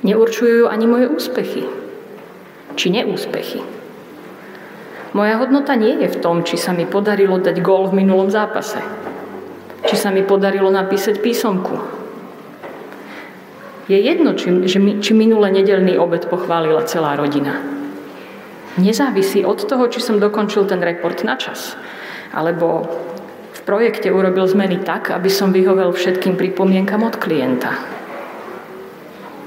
Neurčujú 0.01 0.65
ani 0.67 0.85
moje 0.89 1.07
úspechy, 1.07 1.63
či 2.75 2.87
neúspechy. 2.89 3.61
Moja 5.11 5.37
hodnota 5.37 5.75
nie 5.75 5.99
je 6.01 6.07
v 6.07 6.19
tom, 6.23 6.41
či 6.41 6.55
sa 6.55 6.71
mi 6.71 6.87
podarilo 6.87 7.37
dať 7.37 7.59
gól 7.59 7.91
v 7.91 8.01
minulom 8.01 8.31
zápase. 8.31 8.79
či 9.81 9.97
sa 9.97 10.13
mi 10.13 10.21
podarilo 10.21 10.69
napísať 10.69 11.19
písomku. 11.19 11.73
Je 13.89 13.97
jedno, 13.97 14.37
či, 14.37 14.47
či 15.01 15.11
minulé 15.11 15.51
nedelný 15.51 15.97
obed 15.97 16.29
pochválila 16.29 16.85
celá 16.87 17.17
rodina. 17.17 17.59
Nezávisí 18.79 19.43
od 19.43 19.59
toho, 19.67 19.91
či 19.91 19.99
som 19.99 20.21
dokončil 20.21 20.63
ten 20.63 20.79
report 20.79 21.27
na 21.27 21.35
čas, 21.35 21.75
alebo 22.31 22.87
v 23.61 23.69
projekte 23.69 24.09
urobil 24.09 24.49
zmeny 24.49 24.81
tak, 24.81 25.13
aby 25.13 25.29
som 25.29 25.53
vyhovel 25.53 25.93
všetkým 25.93 26.33
pripomienkam 26.33 27.05
od 27.05 27.13
klienta. 27.21 27.77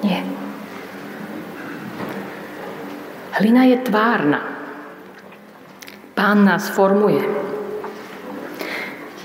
Nie. 0.06 0.22
Hlina 3.34 3.66
je 3.66 3.82
tvárna. 3.82 4.40
Pán 6.14 6.46
nás 6.46 6.70
formuje. 6.70 7.26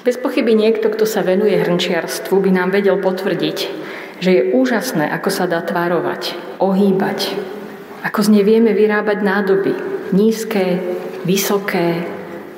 Bez 0.02 0.18
pochyby 0.18 0.58
niekto, 0.58 0.90
kto 0.90 1.06
sa 1.06 1.22
venuje 1.22 1.54
hrnčiarstvu, 1.54 2.42
by 2.42 2.50
nám 2.50 2.74
vedel 2.74 2.98
potvrdiť, 2.98 3.58
že 4.18 4.30
je 4.34 4.42
úžasné, 4.58 5.06
ako 5.06 5.30
sa 5.30 5.46
dá 5.46 5.62
tvárovať, 5.62 6.34
ohýbať, 6.58 7.38
ako 8.02 8.20
z 8.26 8.30
nej 8.34 8.44
vieme 8.48 8.74
vyrábať 8.74 9.22
nádoby. 9.22 9.74
Nízke, 10.18 10.82
vysoké, 11.30 12.10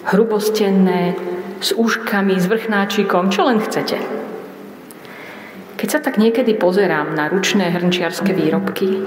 hrubostenné, 0.07 1.30
s 1.61 1.71
úškami, 1.77 2.35
s 2.41 2.49
vrchnáčikom, 2.49 3.29
čo 3.29 3.45
len 3.45 3.61
chcete. 3.61 4.01
Keď 5.77 5.87
sa 5.89 5.99
tak 6.01 6.17
niekedy 6.17 6.57
pozerám 6.57 7.13
na 7.13 7.29
ručné 7.29 7.69
hrnčiarske 7.69 8.33
výrobky, 8.33 9.05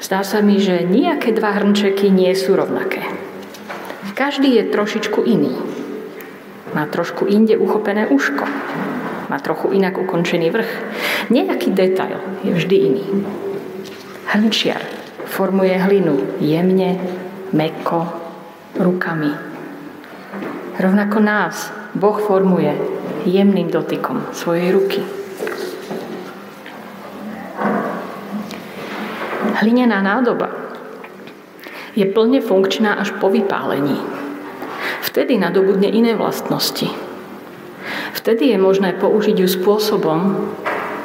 zdá 0.00 0.20
sa 0.24 0.44
mi, 0.44 0.60
že 0.60 0.84
nejaké 0.84 1.32
dva 1.36 1.56
hrnčeky 1.56 2.12
nie 2.12 2.32
sú 2.36 2.56
rovnaké. 2.56 3.04
Každý 4.20 4.52
je 4.52 4.68
trošičku 4.68 5.24
iný. 5.24 5.56
Má 6.76 6.84
trošku 6.84 7.24
inde 7.24 7.56
uchopené 7.56 8.04
uško. 8.12 8.44
Má 9.32 9.38
trochu 9.40 9.72
inak 9.72 9.96
ukončený 9.96 10.52
vrch. 10.52 10.72
Nejaký 11.32 11.72
detail 11.72 12.20
je 12.44 12.52
vždy 12.52 12.76
iný. 12.76 13.04
Hrnčiar 14.28 14.84
formuje 15.24 15.72
hlinu 15.72 16.36
jemne, 16.36 17.00
meko, 17.56 18.12
rukami. 18.76 19.49
Rovnako 20.80 21.20
nás 21.20 21.68
Boh 21.92 22.16
formuje 22.16 22.72
jemným 23.28 23.68
dotykom 23.68 24.32
svojej 24.32 24.72
ruky. 24.72 25.04
Hlinená 29.60 30.00
nádoba 30.00 30.48
je 31.92 32.08
plne 32.08 32.40
funkčná 32.40 32.96
až 32.96 33.12
po 33.20 33.28
vypálení. 33.28 34.00
Vtedy 35.04 35.36
nadobudne 35.36 35.92
iné 35.92 36.16
vlastnosti. 36.16 36.88
Vtedy 38.16 38.48
je 38.48 38.56
možné 38.56 38.96
použiť 38.96 39.36
ju 39.36 39.48
spôsobom, 39.52 40.48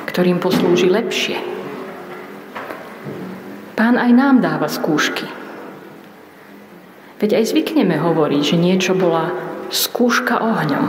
ktorým 0.07 0.39
poslúži 0.39 0.87
lepšie. 0.87 1.35
Pán 3.75 3.99
aj 3.99 4.11
nám 4.15 4.39
dáva 4.39 4.71
skúšky. 4.71 5.27
Veď 7.19 7.43
aj 7.43 7.51
zvykneme 7.51 7.99
hovoriť, 7.99 8.55
že 8.55 8.55
niečo 8.55 8.95
bola 8.95 9.54
skúška 9.69 10.41
ohňom. 10.41 10.85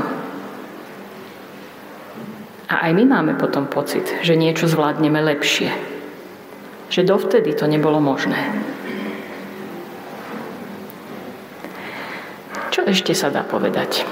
A 2.67 2.75
aj 2.91 2.93
my 2.99 3.05
máme 3.07 3.33
potom 3.39 3.71
pocit, 3.71 4.11
že 4.27 4.35
niečo 4.35 4.67
zvládneme 4.67 5.23
lepšie 5.23 5.97
že 6.89 7.03
dovtedy 7.03 7.55
to 7.55 7.67
nebolo 7.67 7.99
možné. 7.99 8.39
Čo 12.71 12.87
ešte 12.87 13.17
sa 13.17 13.33
dá 13.33 13.43
povedať? 13.43 14.07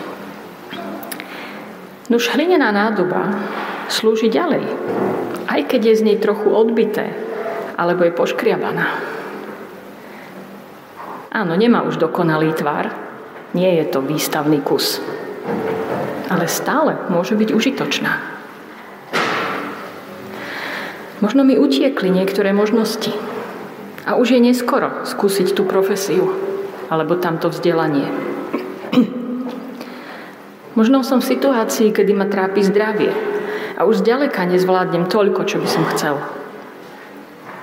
Nuž 2.10 2.28
hlinená 2.34 2.72
nádoba 2.74 3.32
slúži 3.88 4.28
ďalej, 4.28 4.64
aj 5.48 5.60
keď 5.68 5.80
je 5.92 5.94
z 6.00 6.04
nej 6.04 6.18
trochu 6.20 6.50
odbité, 6.52 7.12
alebo 7.76 8.04
je 8.04 8.12
poškriabaná. 8.12 8.88
Áno, 11.34 11.52
nemá 11.58 11.82
už 11.82 11.98
dokonalý 11.98 12.54
tvar, 12.54 12.92
nie 13.54 13.78
je 13.78 13.84
to 13.86 14.02
výstavný 14.02 14.58
kus, 14.58 14.98
ale 16.28 16.50
stále 16.50 16.98
môže 17.06 17.38
byť 17.38 17.48
užitočná. 17.54 18.34
Možno 21.22 21.46
mi 21.46 21.56
utiekli 21.56 22.12
niektoré 22.12 22.52
možnosti. 22.52 23.14
A 24.04 24.20
už 24.20 24.36
je 24.36 24.40
neskoro 24.44 25.08
skúsiť 25.08 25.56
tú 25.56 25.64
profesiu 25.64 26.28
alebo 26.92 27.16
tamto 27.16 27.48
vzdelanie. 27.48 28.04
Možno 30.78 31.00
som 31.00 31.24
v 31.24 31.30
situácii, 31.32 31.96
kedy 31.96 32.12
ma 32.12 32.28
trápi 32.28 32.60
zdravie 32.60 33.08
a 33.78 33.88
už 33.88 34.04
zďaleka 34.04 34.44
nezvládnem 34.44 35.08
toľko, 35.08 35.48
čo 35.48 35.56
by 35.64 35.68
som 35.70 35.88
chcel. 35.96 36.20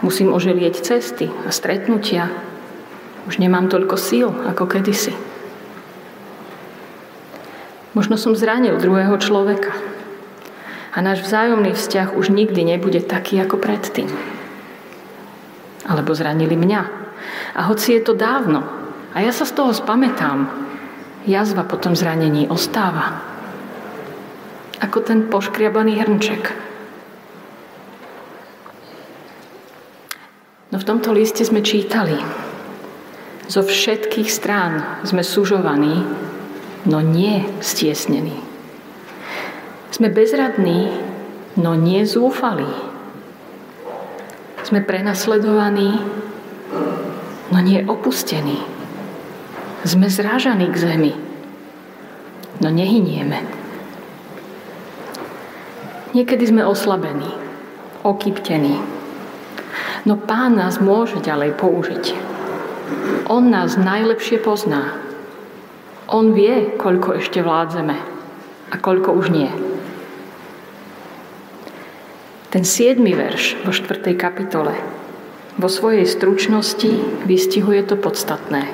Musím 0.02 0.34
oželieť 0.34 0.82
cesty 0.82 1.30
a 1.46 1.54
stretnutia. 1.54 2.34
Už 3.30 3.38
nemám 3.38 3.70
toľko 3.70 3.96
síl 4.02 4.34
ako 4.50 4.66
kedysi. 4.66 5.14
Možno 7.92 8.16
som 8.16 8.40
zranil 8.40 8.80
druhého 8.80 9.20
človeka 9.20 9.76
a 10.92 10.98
náš 11.04 11.24
vzájomný 11.28 11.76
vzťah 11.76 12.16
už 12.16 12.32
nikdy 12.32 12.64
nebude 12.64 13.04
taký 13.04 13.40
ako 13.40 13.60
predtým. 13.60 14.08
Alebo 15.88 16.16
zranili 16.16 16.56
mňa. 16.56 16.82
A 17.56 17.68
hoci 17.68 18.00
je 18.00 18.02
to 18.04 18.16
dávno, 18.16 18.64
a 19.12 19.20
ja 19.20 19.36
sa 19.36 19.44
z 19.44 19.52
toho 19.52 19.76
spamätám, 19.76 20.48
jazva 21.28 21.68
po 21.68 21.76
tom 21.76 22.00
zranení 22.00 22.48
ostáva. 22.48 23.20
Ako 24.80 25.04
ten 25.04 25.28
poškriabaný 25.28 26.00
hrnček. 26.00 26.44
No 30.72 30.80
v 30.80 30.88
tomto 30.88 31.12
liste 31.12 31.44
sme 31.44 31.60
čítali. 31.60 32.16
Zo 33.52 33.68
všetkých 33.68 34.32
strán 34.32 35.04
sme 35.04 35.28
sužovaní, 35.28 36.08
no 36.86 37.02
nie 37.02 37.46
stiesnení. 37.62 38.38
Sme 39.91 40.08
bezradní, 40.10 40.89
no 41.60 41.76
nie 41.76 42.08
zúfalí. 42.08 42.70
Sme 44.63 44.82
prenasledovaní, 44.82 46.00
no 47.52 47.60
nie 47.60 47.84
opustení. 47.86 48.63
Sme 49.84 50.08
zrážaní 50.08 50.70
k 50.70 50.78
zemi, 50.78 51.13
no 52.62 52.70
nehynieme. 52.70 53.41
Niekedy 56.13 56.44
sme 56.48 56.63
oslabení, 56.67 57.30
okyptení, 58.06 58.78
no 60.06 60.13
Pán 60.17 60.56
nás 60.56 60.78
môže 60.78 61.20
ďalej 61.20 61.58
použiť. 61.58 62.06
On 63.32 63.48
nás 63.48 63.80
najlepšie 63.80 64.44
pozná. 64.44 65.11
On 66.12 66.36
vie, 66.36 66.76
koľko 66.76 67.24
ešte 67.24 67.39
vládzeme 67.39 67.95
a 68.71 68.76
koľko 68.76 69.15
už 69.15 69.32
nie. 69.32 69.47
Ten 72.52 72.67
siedmy 72.67 73.15
verš 73.15 73.63
vo 73.63 73.71
štvrtej 73.71 74.15
kapitole 74.19 74.76
vo 75.56 75.67
svojej 75.71 76.04
stručnosti 76.04 77.24
vystihuje 77.24 77.84
to 77.88 77.95
podstatné. 77.95 78.67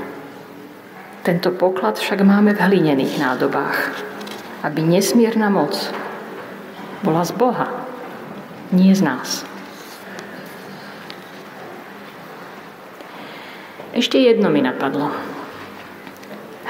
Tento 1.21 1.53
poklad 1.53 2.01
však 2.01 2.25
máme 2.25 2.57
v 2.57 2.63
hlinených 2.63 3.21
nádobách, 3.21 3.77
aby 4.65 4.81
nesmierna 4.81 5.53
moc 5.53 5.77
bola 7.05 7.21
z 7.21 7.33
Boha, 7.37 7.69
nie 8.73 8.97
z 8.97 9.05
nás. 9.05 9.45
Ešte 13.93 14.21
jedno 14.21 14.49
mi 14.49 14.61
napadlo. 14.61 15.36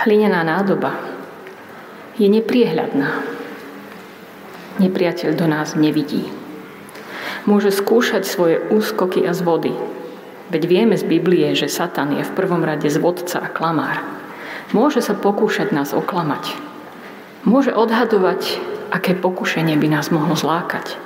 Hlinená 0.08 0.39
nádoba 0.48 0.96
je 2.15 2.32
nepriehľadná. 2.32 3.28
Nepriateľ 4.80 5.36
do 5.36 5.46
nás 5.52 5.76
nevidí 5.76 6.32
môže 7.48 7.72
skúšať 7.72 8.28
svoje 8.28 8.60
úskoky 8.67 9.24
a 9.24 9.32
zvody. 9.32 9.72
Veď 10.52 10.63
vieme 10.67 10.96
z 11.00 11.08
Biblie, 11.08 11.56
že 11.56 11.72
Satan 11.72 12.12
je 12.20 12.24
v 12.28 12.36
prvom 12.36 12.62
rade 12.62 12.88
zvodca 12.91 13.39
a 13.39 13.48
klamár. 13.48 14.04
Môže 14.76 15.00
sa 15.00 15.15
pokúšať 15.15 15.72
nás 15.72 15.96
oklamať. 15.96 16.52
Môže 17.48 17.72
odhadovať, 17.72 18.60
aké 18.91 19.15
pokušenie 19.15 19.80
by 19.80 19.88
nás 19.88 20.12
mohlo 20.12 20.36
zlákať. 20.36 21.00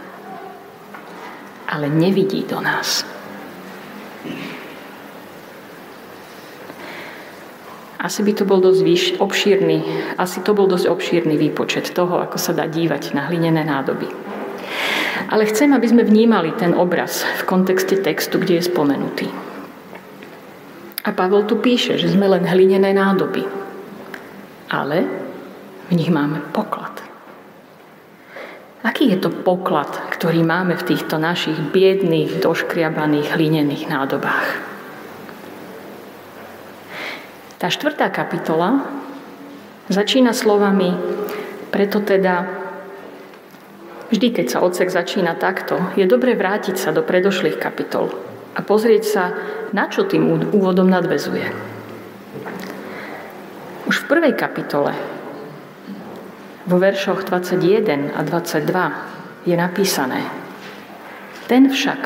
Ale 1.69 1.87
nevidí 1.87 2.41
do 2.41 2.57
nás. 2.57 3.05
Asi 8.01 8.25
by 8.25 8.33
to 8.33 8.49
bol 8.49 8.57
dosť 8.57 8.81
výš, 8.81 9.03
obšírny, 9.21 9.85
asi 10.17 10.41
to 10.41 10.57
bol 10.57 10.65
dosť 10.65 10.89
obšírny 10.89 11.37
výpočet 11.37 11.93
toho, 11.93 12.17
ako 12.17 12.41
sa 12.41 12.49
dá 12.49 12.65
dívať 12.65 13.13
na 13.13 13.29
hlinené 13.29 13.61
nádoby. 13.61 14.09
Ale 15.29 15.45
chcem, 15.45 15.69
aby 15.69 15.85
sme 15.85 16.01
vnímali 16.01 16.49
ten 16.57 16.73
obraz 16.73 17.21
v 17.37 17.45
kontexte 17.45 18.01
textu, 18.01 18.41
kde 18.41 18.57
je 18.57 18.65
spomenutý. 18.65 19.29
A 21.05 21.13
Pavel 21.13 21.45
tu 21.45 21.61
píše, 21.61 22.01
že 22.01 22.09
sme 22.09 22.25
len 22.25 22.41
hlinené 22.41 22.89
nádoby. 22.89 23.45
Ale 24.73 25.05
v 25.89 25.93
nich 25.93 26.09
máme 26.09 26.41
poklad. 26.49 27.05
Aký 28.81 29.13
je 29.13 29.21
to 29.21 29.29
poklad, 29.29 29.93
ktorý 30.09 30.41
máme 30.41 30.73
v 30.73 30.87
týchto 30.89 31.21
našich 31.21 31.57
biedných, 31.69 32.41
doškriabaných, 32.41 33.37
hlinených 33.37 33.85
nádobách? 33.85 34.70
Tá 37.61 37.69
štvrtá 37.69 38.09
kapitola 38.09 38.89
začína 39.85 40.33
slovami 40.33 40.97
preto 41.69 42.01
teda 42.01 42.49
vždy, 44.09 44.27
keď 44.33 44.45
sa 44.49 44.65
odsek 44.65 44.89
začína 44.89 45.37
takto, 45.37 45.77
je 45.93 46.09
dobre 46.09 46.33
vrátiť 46.33 46.73
sa 46.73 46.89
do 46.89 47.05
predošlých 47.05 47.61
kapitol 47.61 48.09
a 48.57 48.65
pozrieť 48.65 49.03
sa, 49.05 49.23
na 49.77 49.85
čo 49.93 50.09
tým 50.09 50.25
úvodom 50.49 50.89
nadvezuje. 50.89 51.53
Už 53.85 53.95
v 54.03 54.09
prvej 54.09 54.33
kapitole 54.33 54.97
vo 56.65 56.81
veršoch 56.81 57.29
21 57.29 58.17
a 58.17 58.25
22 58.25 59.45
je 59.45 59.53
napísané 59.53 60.25
Ten 61.45 61.69
však, 61.69 62.01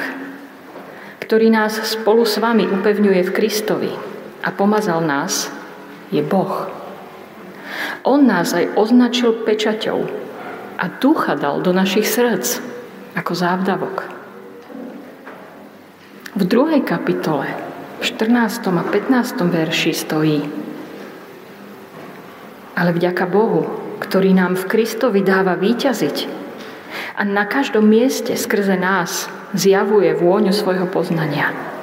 ktorý 1.23 1.47
nás 1.47 1.79
spolu 1.79 2.27
s 2.27 2.43
vami 2.43 2.67
upevňuje 2.67 3.23
v 3.23 3.31
Kristovi 3.31 4.14
a 4.45 4.53
pomazal 4.53 5.01
nás, 5.01 5.49
je 6.13 6.21
Boh. 6.21 6.69
On 8.05 8.21
nás 8.21 8.53
aj 8.53 8.77
označil 8.77 9.41
pečaťou 9.41 10.05
a 10.77 10.85
ducha 11.01 11.33
dal 11.33 11.65
do 11.65 11.73
našich 11.73 12.05
srdc 12.05 12.61
ako 13.17 13.31
závdavok. 13.33 13.97
V 16.35 16.43
druhej 16.45 16.85
kapitole, 16.85 17.49
v 17.97 18.03
14. 18.05 18.69
a 18.69 18.83
15. 18.85 19.39
verši 19.49 19.91
stojí 19.95 20.39
Ale 22.75 22.91
vďaka 22.93 23.25
Bohu, 23.25 23.65
ktorý 24.03 24.35
nám 24.35 24.59
v 24.59 24.67
Kristovi 24.67 25.23
dáva 25.23 25.55
výťaziť 25.55 26.17
a 27.15 27.23
na 27.23 27.47
každom 27.47 27.87
mieste 27.87 28.35
skrze 28.35 28.75
nás 28.75 29.31
zjavuje 29.55 30.11
vôňu 30.11 30.51
svojho 30.51 30.91
poznania. 30.91 31.74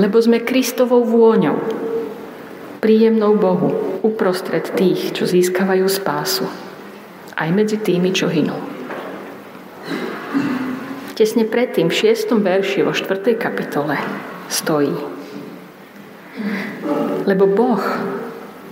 Lebo 0.00 0.16
sme 0.16 0.40
Kristovou 0.40 1.04
vôňou, 1.04 1.60
príjemnou 2.80 3.36
Bohu 3.36 4.00
uprostred 4.00 4.72
tých, 4.72 5.12
čo 5.12 5.28
získavajú 5.28 5.84
spásu, 5.84 6.48
aj 7.36 7.48
medzi 7.52 7.76
tými, 7.76 8.08
čo 8.08 8.32
hynú. 8.32 8.56
Tesne 11.12 11.44
predtým, 11.44 11.92
v 11.92 12.16
6. 12.16 12.32
verši 12.32 12.80
vo 12.80 12.96
4. 12.96 13.36
kapitole 13.36 14.00
stojí. 14.48 14.96
Lebo 17.28 17.44
Boh, 17.44 17.84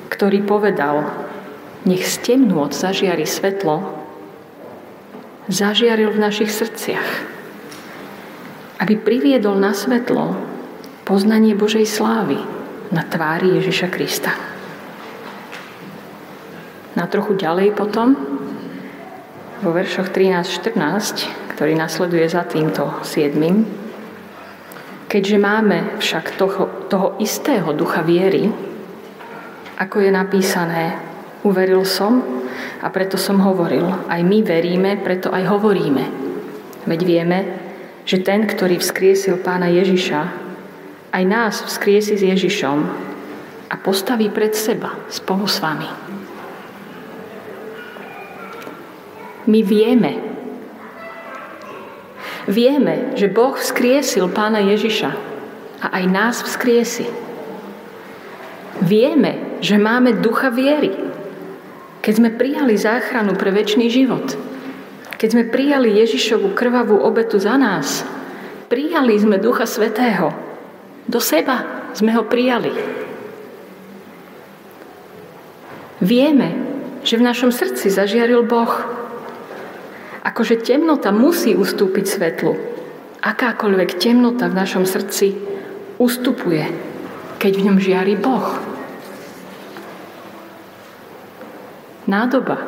ktorý 0.08 0.40
povedal, 0.48 1.12
nech 1.84 2.08
z 2.08 2.24
temnôt 2.24 2.72
zažiari 2.72 3.28
svetlo, 3.28 3.84
zažiaril 5.52 6.08
v 6.08 6.22
našich 6.24 6.48
srdciach, 6.48 7.08
aby 8.80 8.96
priviedol 8.96 9.60
na 9.60 9.76
svetlo 9.76 10.56
poznanie 11.08 11.56
Božej 11.56 11.88
slávy 11.88 12.36
na 12.92 13.00
tvári 13.00 13.56
Ježiša 13.56 13.88
Krista. 13.88 14.36
Na 16.92 17.08
trochu 17.08 17.32
ďalej 17.32 17.72
potom, 17.72 18.12
vo 19.64 19.70
veršoch 19.72 20.12
13-14, 20.12 21.56
ktorý 21.56 21.72
nasleduje 21.80 22.28
za 22.28 22.44
týmto 22.44 23.00
7. 23.00 23.40
Keďže 25.08 25.38
máme 25.40 25.96
však 25.96 26.36
toho, 26.36 26.68
toho 26.92 27.16
istého 27.24 27.72
ducha 27.72 28.04
viery, 28.04 28.52
ako 29.80 30.04
je 30.04 30.10
napísané, 30.12 31.08
Uveril 31.38 31.86
som 31.86 32.18
a 32.82 32.90
preto 32.90 33.14
som 33.14 33.38
hovoril. 33.40 33.86
Aj 34.10 34.18
my 34.20 34.42
veríme, 34.42 34.98
preto 34.98 35.30
aj 35.30 35.46
hovoríme. 35.46 36.04
Veď 36.82 37.00
vieme, 37.06 37.38
že 38.02 38.26
ten, 38.26 38.42
ktorý 38.42 38.82
vzkriesil 38.82 39.38
pána 39.38 39.70
Ježiša, 39.70 40.47
aj 41.12 41.24
nás 41.24 41.54
vzkriesi 41.64 42.16
s 42.18 42.22
Ježišom 42.22 42.78
a 43.68 43.74
postaví 43.80 44.28
pred 44.32 44.52
seba 44.52 44.96
spolu 45.08 45.44
s 45.48 45.60
vami. 45.60 45.88
My 49.48 49.60
vieme, 49.64 50.12
vieme, 52.44 53.16
že 53.16 53.32
Boh 53.32 53.56
vzkriesil 53.56 54.28
pána 54.28 54.60
Ježiša 54.60 55.10
a 55.82 55.86
aj 55.96 56.04
nás 56.08 56.36
vzkriesi. 56.44 57.08
Vieme, 58.84 59.58
že 59.64 59.80
máme 59.80 60.20
ducha 60.20 60.52
viery 60.52 61.08
keď 62.08 62.14
sme 62.16 62.30
prijali 62.32 62.72
záchranu 62.72 63.36
pre 63.36 63.52
väčší 63.52 63.92
život, 63.92 64.32
keď 65.20 65.28
sme 65.28 65.44
prijali 65.44 65.98
Ježišovu 66.00 66.56
krvavú 66.56 66.96
obetu 67.04 67.36
za 67.36 67.58
nás, 67.60 68.00
prijali 68.72 69.12
sme 69.18 69.36
Ducha 69.36 69.68
Svetého. 69.68 70.47
Do 71.08 71.24
seba 71.24 71.88
sme 71.96 72.12
ho 72.12 72.28
prijali. 72.28 72.68
Vieme, 76.04 76.48
že 77.00 77.16
v 77.16 77.26
našom 77.26 77.48
srdci 77.48 77.88
zažiaril 77.88 78.44
Boh. 78.44 78.70
Akože 80.20 80.60
temnota 80.60 81.08
musí 81.08 81.56
ustúpiť 81.56 82.04
svetlu. 82.04 82.52
Akákoľvek 83.24 83.96
temnota 83.96 84.52
v 84.52 84.58
našom 84.60 84.84
srdci 84.84 85.32
ustupuje, 85.96 86.68
keď 87.40 87.52
v 87.56 87.64
ňom 87.72 87.78
žiari 87.80 88.14
Boh. 88.14 88.46
Nádoba 92.04 92.60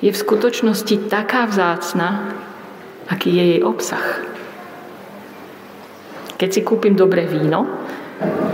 je 0.00 0.08
v 0.08 0.20
skutočnosti 0.20 1.12
taká 1.12 1.44
vzácna, 1.44 2.34
aký 3.08 3.30
je 3.30 3.44
jej 3.56 3.62
obsah. 3.62 4.33
Keď 6.44 6.52
si 6.52 6.60
kúpim 6.60 6.92
dobré 6.92 7.24
víno, 7.24 7.64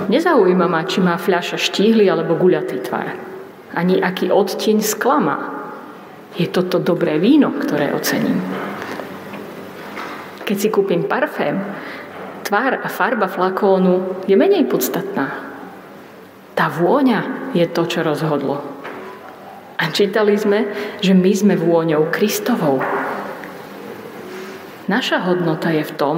nezaujíma 0.07 0.70
ma, 0.70 0.87
či 0.87 1.03
má 1.03 1.18
fľaša 1.18 1.59
štíhly 1.59 2.07
alebo 2.07 2.38
guľatý 2.38 2.87
tvar. 2.87 3.18
Ani 3.74 3.98
aký 3.98 4.31
odtieň 4.31 4.79
skla. 4.79 5.18
Je 6.38 6.46
toto 6.46 6.79
dobré 6.79 7.18
víno, 7.18 7.50
ktoré 7.50 7.90
ocením. 7.90 8.38
Keď 10.46 10.55
si 10.55 10.70
kúpim 10.70 11.11
parfém, 11.11 11.59
tvár 12.46 12.79
a 12.79 12.87
farba 12.87 13.26
flakónu 13.26 14.23
je 14.23 14.38
menej 14.38 14.71
podstatná. 14.71 15.50
Tá 16.54 16.71
vôňa 16.71 17.50
je 17.58 17.67
to, 17.67 17.90
čo 17.90 18.06
rozhodlo. 18.06 18.62
A 19.83 19.90
čítali 19.90 20.38
sme, 20.38 20.71
že 21.02 21.10
my 21.10 21.33
sme 21.35 21.54
vôňou 21.58 22.06
Kristovou. 22.14 22.79
Naša 24.87 25.27
hodnota 25.27 25.75
je 25.75 25.83
v 25.83 25.94
tom, 25.98 26.17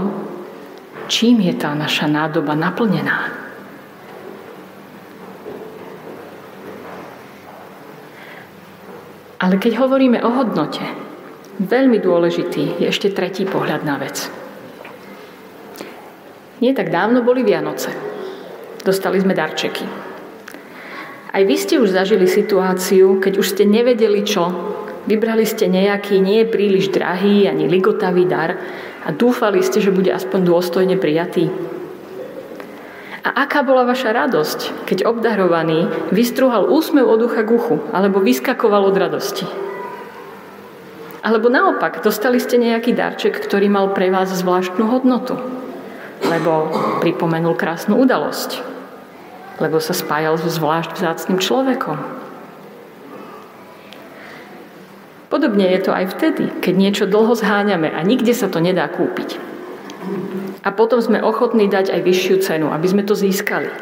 čím 1.12 1.44
je 1.44 1.52
tá 1.52 1.76
naša 1.76 2.08
nádoba 2.08 2.56
naplnená. 2.56 3.28
Ale 9.36 9.60
keď 9.60 9.84
hovoríme 9.84 10.24
o 10.24 10.30
hodnote, 10.32 10.80
veľmi 11.60 12.00
dôležitý 12.00 12.80
je 12.80 12.86
ešte 12.88 13.12
tretí 13.12 13.44
pohľad 13.44 13.84
na 13.84 14.00
vec. 14.00 14.32
Nie 16.64 16.72
tak 16.72 16.88
dávno 16.88 17.20
boli 17.20 17.44
Vianoce. 17.44 17.92
Dostali 18.80 19.20
sme 19.20 19.36
darčeky. 19.36 19.84
Aj 21.32 21.42
vy 21.42 21.56
ste 21.58 21.76
už 21.82 21.90
zažili 21.90 22.30
situáciu, 22.30 23.18
keď 23.18 23.42
už 23.42 23.46
ste 23.52 23.64
nevedeli 23.66 24.22
čo. 24.22 24.46
Vybrali 25.02 25.42
ste 25.42 25.66
nejaký 25.66 26.22
nie 26.22 26.46
príliš 26.46 26.94
drahý 26.94 27.50
ani 27.50 27.66
ligotavý 27.66 28.22
dar 28.22 28.54
a 29.02 29.10
dúfali 29.10 29.58
ste, 29.66 29.82
že 29.82 29.90
bude 29.90 30.14
aspoň 30.14 30.46
dôstojne 30.46 30.94
prijatý. 30.94 31.50
A 33.22 33.46
aká 33.46 33.62
bola 33.62 33.86
vaša 33.86 34.14
radosť, 34.14 34.86
keď 34.86 35.06
obdarovaný 35.06 35.90
vystruhal 36.10 36.66
úsmev 36.70 37.06
od 37.06 37.22
ucha 37.26 37.46
k 37.46 37.54
uchu 37.54 37.76
alebo 37.94 38.18
vyskakoval 38.18 38.82
od 38.90 38.96
radosti? 38.98 39.46
Alebo 41.22 41.46
naopak, 41.46 42.02
dostali 42.02 42.42
ste 42.42 42.58
nejaký 42.58 42.98
darček, 42.98 43.38
ktorý 43.38 43.70
mal 43.70 43.94
pre 43.94 44.10
vás 44.10 44.34
zvláštnu 44.34 44.90
hodnotu, 44.90 45.38
lebo 46.26 46.74
pripomenul 46.98 47.54
krásnu 47.54 47.94
udalosť, 48.02 48.58
lebo 49.62 49.78
sa 49.78 49.94
spájal 49.94 50.34
so 50.42 50.50
zvlášť 50.50 50.98
vzácným 50.98 51.38
človekom. 51.38 51.98
Podobne 55.32 55.64
je 55.72 55.80
to 55.80 55.96
aj 55.96 56.12
vtedy, 56.12 56.52
keď 56.60 56.74
niečo 56.76 57.04
dlho 57.08 57.32
zháňame 57.32 57.88
a 57.88 58.04
nikde 58.04 58.36
sa 58.36 58.52
to 58.52 58.60
nedá 58.60 58.84
kúpiť. 58.84 59.40
A 60.60 60.68
potom 60.76 61.00
sme 61.00 61.24
ochotní 61.24 61.72
dať 61.72 61.88
aj 61.88 62.00
vyššiu 62.04 62.36
cenu, 62.44 62.68
aby 62.68 62.84
sme 62.84 63.00
to 63.00 63.16
získali. 63.16 63.72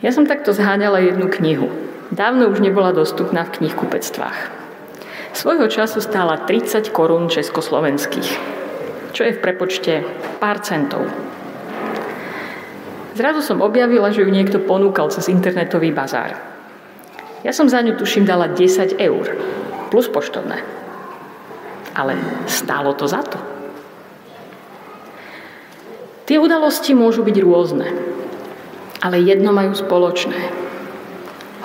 Ja 0.00 0.16
som 0.16 0.24
takto 0.24 0.56
zháňala 0.56 1.04
jednu 1.04 1.28
knihu. 1.28 1.68
Dávno 2.08 2.48
už 2.48 2.64
nebola 2.64 2.96
dostupná 2.96 3.44
v 3.44 3.60
knihkupectvách. 3.60 4.48
Svojho 5.36 5.68
času 5.68 6.00
stála 6.00 6.40
30 6.48 6.88
korún 6.88 7.28
československých, 7.28 8.30
čo 9.12 9.28
je 9.28 9.36
v 9.36 9.42
prepočte 9.44 10.08
pár 10.40 10.64
centov. 10.64 11.04
Zrazu 13.12 13.44
som 13.44 13.60
objavila, 13.60 14.08
že 14.08 14.24
ju 14.24 14.30
niekto 14.32 14.56
ponúkal 14.64 15.12
cez 15.12 15.28
internetový 15.28 15.92
bazár. 15.92 16.53
Ja 17.44 17.52
som 17.52 17.68
za 17.68 17.84
ňu 17.84 18.00
tuším 18.00 18.24
dala 18.24 18.48
10 18.48 18.96
eur, 18.96 19.24
plus 19.92 20.08
poštovné. 20.08 20.64
ale 21.94 22.18
stálo 22.50 22.90
to 22.98 23.06
za 23.06 23.22
to. 23.22 23.38
Tie 26.26 26.40
udalosti 26.42 26.90
môžu 26.96 27.22
byť 27.22 27.36
rôzne, 27.38 27.86
ale 28.98 29.22
jedno 29.22 29.54
majú 29.54 29.78
spoločné. 29.78 30.40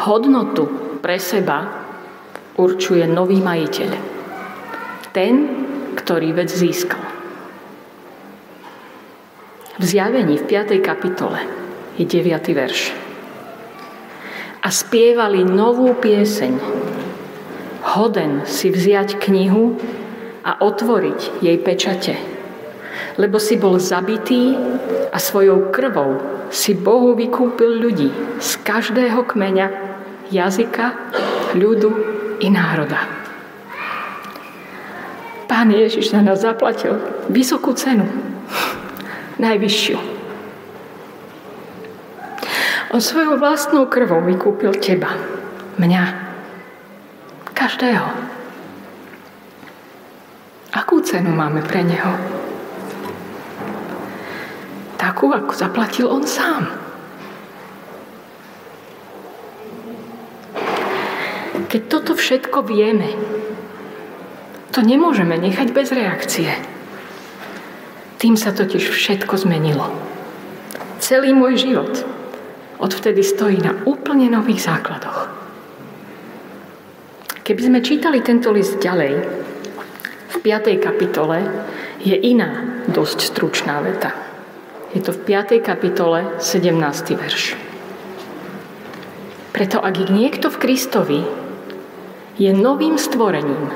Hodnotu 0.06 0.70
pre 1.02 1.18
seba 1.18 1.66
určuje 2.60 3.08
nový 3.10 3.42
majiteľ. 3.42 3.92
Ten, 5.16 5.34
ktorý 5.98 6.36
vec 6.38 6.52
získal. 6.54 7.02
V 9.80 9.84
zjavení 9.84 10.36
v 10.38 10.46
5. 10.46 10.78
kapitole 10.84 11.40
je 11.96 12.04
9. 12.04 12.52
verš. 12.52 13.09
A 14.60 14.68
spievali 14.68 15.48
novú 15.48 15.96
pieseň. 15.96 16.54
Hoden 17.96 18.44
si 18.44 18.68
vziať 18.68 19.16
knihu 19.18 19.80
a 20.44 20.60
otvoriť 20.60 21.40
jej 21.40 21.58
pečate. 21.64 22.16
Lebo 23.16 23.40
si 23.40 23.56
bol 23.56 23.80
zabitý 23.80 24.56
a 25.10 25.18
svojou 25.18 25.72
krvou 25.72 26.20
si 26.52 26.76
Bohu 26.76 27.16
vykúpil 27.16 27.80
ľudí 27.80 28.10
z 28.42 28.52
každého 28.66 29.24
kmeňa, 29.26 29.68
jazyka, 30.34 30.86
ľudu 31.56 31.92
i 32.44 32.48
národa. 32.50 33.06
Pán 35.50 35.74
Ježiš 35.74 36.14
za 36.14 36.22
nás 36.22 36.46
zaplatil 36.46 37.00
vysokú 37.32 37.74
cenu 37.74 38.06
najvyššiu. 39.40 40.19
On 42.90 42.98
svojou 42.98 43.38
vlastnou 43.38 43.86
krvou 43.86 44.18
vykúpil 44.26 44.74
teba, 44.82 45.14
mňa, 45.78 46.04
každého. 47.54 48.10
Akú 50.74 50.98
cenu 51.06 51.30
máme 51.30 51.62
pre 51.62 51.86
neho? 51.86 52.18
Takú, 54.98 55.30
ako 55.30 55.54
zaplatil 55.54 56.10
on 56.10 56.26
sám. 56.26 56.66
Keď 61.70 61.82
toto 61.94 62.18
všetko 62.18 62.66
vieme, 62.66 63.14
to 64.74 64.82
nemôžeme 64.82 65.38
nechať 65.38 65.70
bez 65.78 65.94
reakcie. 65.94 66.50
Tým 68.18 68.34
sa 68.34 68.50
totiž 68.50 68.82
všetko 68.82 69.46
zmenilo. 69.46 69.94
Celý 70.98 71.38
môj 71.38 71.62
život 71.70 72.19
odvtedy 72.80 73.22
stojí 73.22 73.60
na 73.60 73.76
úplne 73.84 74.32
nových 74.32 74.66
základoch. 74.66 75.28
Keby 77.44 77.62
sme 77.62 77.80
čítali 77.84 78.24
tento 78.24 78.56
list 78.56 78.80
ďalej, 78.80 79.14
v 80.30 80.36
5. 80.40 80.80
kapitole 80.80 81.44
je 82.00 82.16
iná 82.16 82.64
dosť 82.88 83.36
stručná 83.36 83.84
veta. 83.84 84.16
Je 84.96 85.04
to 85.04 85.12
v 85.12 85.20
5. 85.28 85.60
kapitole 85.60 86.40
17. 86.40 86.80
verš. 87.20 87.58
Preto 89.52 89.84
ak 89.84 89.94
je 90.00 90.08
niekto 90.14 90.48
v 90.48 90.62
Kristovi, 90.62 91.22
je 92.40 92.52
novým 92.56 92.96
stvorením. 92.96 93.68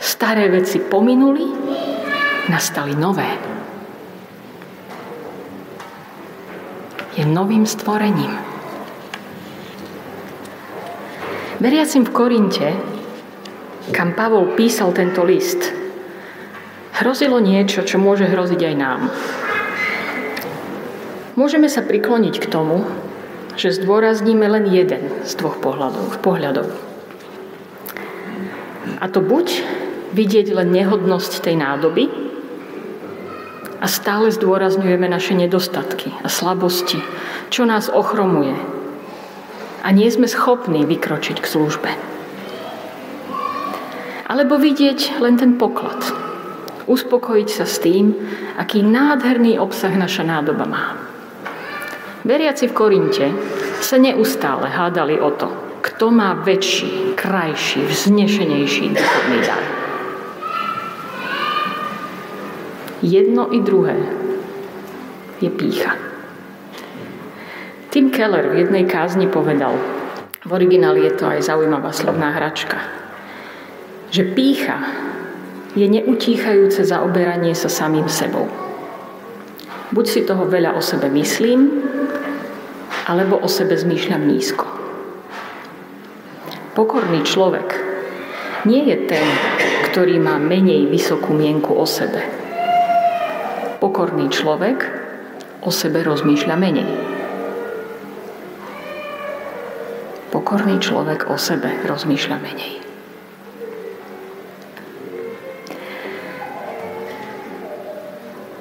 Staré 0.00 0.48
veci 0.48 0.80
pominuli, 0.80 1.44
nastali 2.48 2.96
nové. 2.96 3.53
Je 7.14 7.22
novým 7.22 7.62
stvorením. 7.66 8.34
Veriacim 11.62 12.02
v 12.02 12.10
Korinte, 12.10 12.68
kam 13.94 14.12
Pavol 14.18 14.58
písal 14.58 14.90
tento 14.90 15.22
list, 15.22 15.70
hrozilo 16.98 17.38
niečo, 17.38 17.86
čo 17.86 18.02
môže 18.02 18.26
hroziť 18.26 18.60
aj 18.60 18.74
nám. 18.74 19.00
Môžeme 21.34 21.66
sa 21.70 21.82
prikloniť 21.82 22.34
k 22.42 22.50
tomu, 22.50 22.86
že 23.54 23.74
zdôrazníme 23.74 24.46
len 24.50 24.66
jeden 24.70 25.10
z 25.22 25.32
dvoch 25.38 25.62
pohľadov. 25.62 26.18
pohľadov. 26.22 26.66
A 28.98 29.06
to 29.10 29.22
buď 29.22 29.62
vidieť 30.14 30.54
len 30.54 30.70
nehodnosť 30.74 31.42
tej 31.42 31.58
nádoby, 31.58 32.23
a 33.84 33.86
stále 33.86 34.32
zdôrazňujeme 34.32 35.04
naše 35.04 35.36
nedostatky 35.36 36.08
a 36.24 36.32
slabosti, 36.32 37.04
čo 37.52 37.68
nás 37.68 37.92
ochromuje. 37.92 38.56
A 39.84 39.92
nie 39.92 40.08
sme 40.08 40.24
schopní 40.24 40.88
vykročiť 40.88 41.44
k 41.44 41.50
službe. 41.52 41.90
Alebo 44.24 44.56
vidieť 44.56 45.20
len 45.20 45.36
ten 45.36 45.60
poklad. 45.60 46.00
Uspokojiť 46.88 47.48
sa 47.52 47.68
s 47.68 47.76
tým, 47.84 48.16
aký 48.56 48.80
nádherný 48.80 49.60
obsah 49.60 49.92
naša 49.92 50.24
nádoba 50.24 50.64
má. 50.64 50.96
Veriaci 52.24 52.72
v 52.72 52.76
Korinte 52.76 53.26
sa 53.84 54.00
neustále 54.00 54.72
hádali 54.72 55.20
o 55.20 55.28
to, 55.28 55.52
kto 55.84 56.08
má 56.08 56.32
väčší, 56.40 57.12
krajší, 57.20 57.84
vznešenejší 57.84 58.96
duchovný 58.96 59.38
dar. 59.44 59.83
Jedno 63.04 63.52
i 63.52 63.60
druhé 63.60 64.00
je 65.36 65.52
pícha. 65.52 65.92
Tim 67.92 68.08
Keller 68.08 68.48
v 68.48 68.64
jednej 68.64 68.88
kázni 68.88 69.28
povedal, 69.28 69.76
v 70.40 70.48
origináli 70.48 71.04
je 71.04 71.12
to 71.12 71.28
aj 71.28 71.44
zaujímavá 71.44 71.92
slovná 71.92 72.32
hračka, 72.32 72.80
že 74.08 74.24
pícha 74.24 74.88
je 75.76 75.84
neutíchajúce 75.84 76.80
zaoberanie 76.80 77.52
sa 77.52 77.68
samým 77.68 78.08
sebou. 78.08 78.48
Buď 79.92 80.06
si 80.08 80.20
toho 80.24 80.48
veľa 80.48 80.72
o 80.72 80.80
sebe 80.80 81.12
myslím, 81.12 81.84
alebo 83.04 83.36
o 83.36 83.48
sebe 83.52 83.76
zmýšľam 83.76 84.32
nízko. 84.32 84.64
Pokorný 86.72 87.20
človek 87.20 87.68
nie 88.64 88.88
je 88.88 88.96
ten, 89.12 89.28
ktorý 89.92 90.16
má 90.24 90.40
menej 90.40 90.88
vysokú 90.88 91.36
mienku 91.36 91.76
o 91.76 91.84
sebe, 91.84 92.43
Pokorný 93.84 94.32
človek 94.32 94.80
o 95.60 95.68
sebe 95.68 96.00
rozmýšľa 96.00 96.56
menej. 96.56 96.88
Pokorný 100.32 100.80
človek 100.80 101.28
o 101.28 101.36
sebe 101.36 101.68
rozmýšľa 101.84 102.36
menej. 102.40 102.80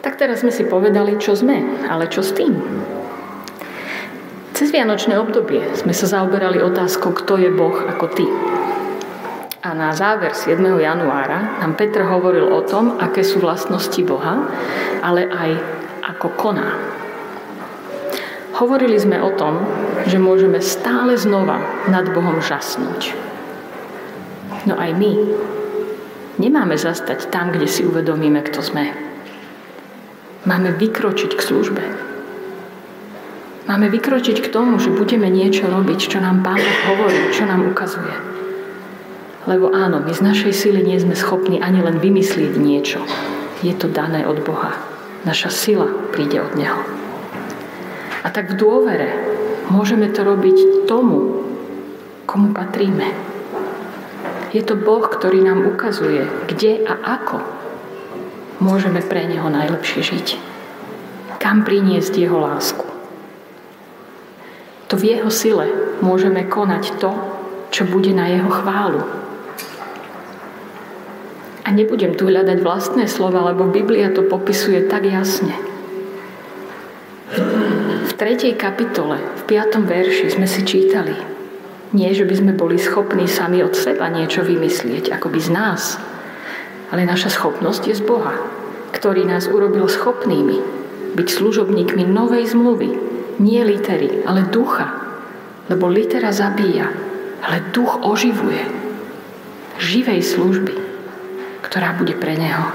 Tak 0.03 0.19
teraz 0.19 0.43
sme 0.43 0.51
si 0.51 0.67
povedali, 0.67 1.15
čo 1.15 1.39
sme, 1.39 1.87
ale 1.87 2.11
čo 2.11 2.19
s 2.19 2.35
tým? 2.35 2.59
Cez 4.51 4.75
Vianočné 4.75 5.15
obdobie 5.15 5.71
sme 5.79 5.95
sa 5.95 6.19
zaoberali 6.19 6.59
otázkou, 6.59 7.15
kto 7.15 7.39
je 7.39 7.47
Boh 7.47 7.79
ako 7.79 8.11
ty. 8.11 8.27
Na 9.73 9.89
záver 9.89 10.37
7. 10.37 10.61
januára 10.61 11.57
nám 11.57 11.73
Petr 11.73 12.05
hovoril 12.05 12.45
o 12.45 12.61
tom, 12.61 12.93
aké 13.01 13.25
sú 13.25 13.41
vlastnosti 13.41 13.97
Boha, 14.05 14.45
ale 15.01 15.25
aj 15.25 15.49
ako 16.13 16.29
koná. 16.37 16.77
Hovorili 18.53 19.01
sme 19.01 19.17
o 19.17 19.33
tom, 19.33 19.65
že 20.05 20.21
môžeme 20.21 20.61
stále 20.61 21.17
znova 21.17 21.57
nad 21.89 22.05
Bohom 22.13 22.37
žasnúť. 22.37 23.17
No 24.69 24.77
aj 24.77 24.93
my 24.93 25.11
nemáme 26.37 26.77
zastať 26.77 27.33
tam, 27.33 27.49
kde 27.49 27.65
si 27.65 27.81
uvedomíme, 27.81 28.45
kto 28.45 28.61
sme. 28.61 28.93
Máme 30.45 30.77
vykročiť 30.77 31.33
k 31.33 31.41
službe. 31.41 31.83
Máme 33.65 33.89
vykročiť 33.89 34.37
k 34.37 34.51
tomu, 34.53 34.77
že 34.77 34.93
budeme 34.93 35.33
niečo 35.33 35.65
robiť, 35.65 36.13
čo 36.13 36.21
nám 36.21 36.45
Pán 36.45 36.61
hovorí, 36.61 37.33
čo 37.33 37.49
nám 37.49 37.65
ukazuje. 37.65 38.32
Lebo 39.43 39.75
áno, 39.75 39.99
my 39.99 40.11
z 40.15 40.23
našej 40.23 40.53
síly 40.55 40.81
nie 40.87 40.95
sme 40.95 41.19
schopní 41.19 41.59
ani 41.59 41.83
len 41.83 41.99
vymyslieť 41.99 42.53
niečo. 42.55 43.03
Je 43.59 43.75
to 43.75 43.91
dané 43.91 44.23
od 44.23 44.39
Boha. 44.39 44.71
Naša 45.27 45.51
sila 45.51 45.87
príde 46.15 46.39
od 46.39 46.55
Neho. 46.55 46.79
A 48.23 48.31
tak 48.31 48.55
v 48.55 48.59
dôvere 48.59 49.11
môžeme 49.67 50.07
to 50.11 50.23
robiť 50.23 50.87
tomu, 50.87 51.43
komu 52.23 52.55
patríme. 52.55 53.11
Je 54.55 54.63
to 54.63 54.79
Boh, 54.79 55.03
ktorý 55.03 55.43
nám 55.43 55.67
ukazuje, 55.67 56.23
kde 56.47 56.87
a 56.87 57.19
ako 57.19 57.43
môžeme 58.63 59.03
pre 59.03 59.27
Neho 59.27 59.51
najlepšie 59.51 59.99
žiť. 60.07 60.27
Kam 61.43 61.67
priniesť 61.67 62.15
Jeho 62.15 62.39
lásku. 62.39 62.87
To 64.87 64.95
v 64.95 65.19
Jeho 65.19 65.27
sile 65.27 65.67
môžeme 65.99 66.47
konať 66.47 66.95
to, 67.01 67.11
čo 67.73 67.83
bude 67.89 68.13
na 68.15 68.29
Jeho 68.29 68.47
chválu, 68.47 69.22
a 71.63 71.71
nebudem 71.71 72.19
tu 72.19 72.27
hľadať 72.27 72.59
vlastné 72.59 73.07
slova, 73.07 73.47
lebo 73.51 73.71
Biblia 73.71 74.11
to 74.11 74.27
popisuje 74.27 74.83
tak 74.91 75.07
jasne. 75.07 75.55
V 78.03 78.11
3. 78.13 78.53
kapitole, 78.59 79.17
v 79.17 79.43
5. 79.47 79.79
verši 79.87 80.27
sme 80.35 80.45
si 80.45 80.61
čítali. 80.67 81.15
Nie, 81.95 82.11
že 82.11 82.27
by 82.27 82.35
sme 82.35 82.53
boli 82.53 82.75
schopní 82.75 83.25
sami 83.31 83.63
od 83.63 83.73
seba 83.73 84.11
niečo 84.11 84.43
vymyslieť, 84.43 85.13
ako 85.15 85.31
by 85.31 85.39
z 85.39 85.49
nás, 85.53 85.81
ale 86.91 87.07
naša 87.07 87.31
schopnosť 87.31 87.89
je 87.89 87.95
z 87.95 88.03
Boha, 88.03 88.35
ktorý 88.91 89.23
nás 89.23 89.47
urobil 89.47 89.87
schopnými 89.87 90.83
byť 91.13 91.27
služobníkmi 91.29 92.09
novej 92.09 92.49
zmluvy, 92.51 92.89
nie 93.37 93.61
litery, 93.61 94.25
ale 94.25 94.49
ducha. 94.49 94.89
Lebo 95.69 95.87
litera 95.87 96.33
zabíja, 96.33 96.91
ale 97.39 97.63
duch 97.71 98.01
oživuje. 98.03 98.65
Živej 99.79 100.21
služby, 100.25 100.73
ktorá 101.73 101.97
bude 101.97 102.13
pre 102.13 102.37
Neho. 102.37 102.69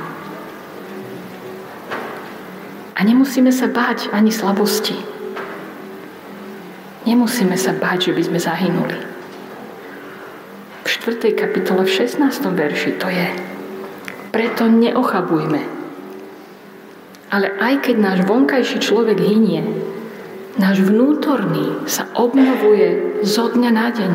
A 2.99 3.07
nemusíme 3.07 3.55
sa 3.55 3.70
báť 3.70 4.11
ani 4.11 4.34
slabosti. 4.34 4.99
Nemusíme 7.07 7.55
sa 7.55 7.78
báť, 7.78 8.11
že 8.11 8.12
by 8.18 8.22
sme 8.26 8.38
zahynuli. 8.42 8.99
V 10.82 10.86
4. 11.14 11.30
kapitole 11.30 11.86
v 11.86 11.94
16. 11.94 12.26
verši 12.42 12.99
to 12.99 13.07
je. 13.07 13.28
Preto 14.34 14.66
neochabujme. 14.66 15.62
Ale 17.30 17.55
aj 17.55 17.86
keď 17.86 17.96
náš 18.03 18.18
vonkajší 18.26 18.82
človek 18.82 19.22
hynie, 19.22 19.62
náš 20.59 20.82
vnútorný 20.82 21.86
sa 21.86 22.11
obnovuje 22.18 23.22
zo 23.22 23.46
dňa 23.46 23.70
na 23.70 23.94
deň. 23.94 24.12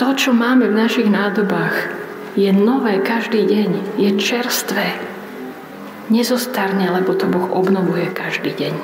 To, 0.00 0.08
čo 0.16 0.32
máme 0.32 0.72
v 0.72 0.78
našich 0.80 1.12
nádobách, 1.12 2.03
je 2.34 2.50
nové 2.50 2.98
každý 2.98 3.46
deň, 3.46 3.70
je 3.98 4.10
čerstvé. 4.18 4.86
Nezostarne, 6.10 6.90
lebo 6.90 7.14
to 7.14 7.30
Boh 7.30 7.48
obnovuje 7.54 8.10
každý 8.10 8.50
deň. 8.52 8.74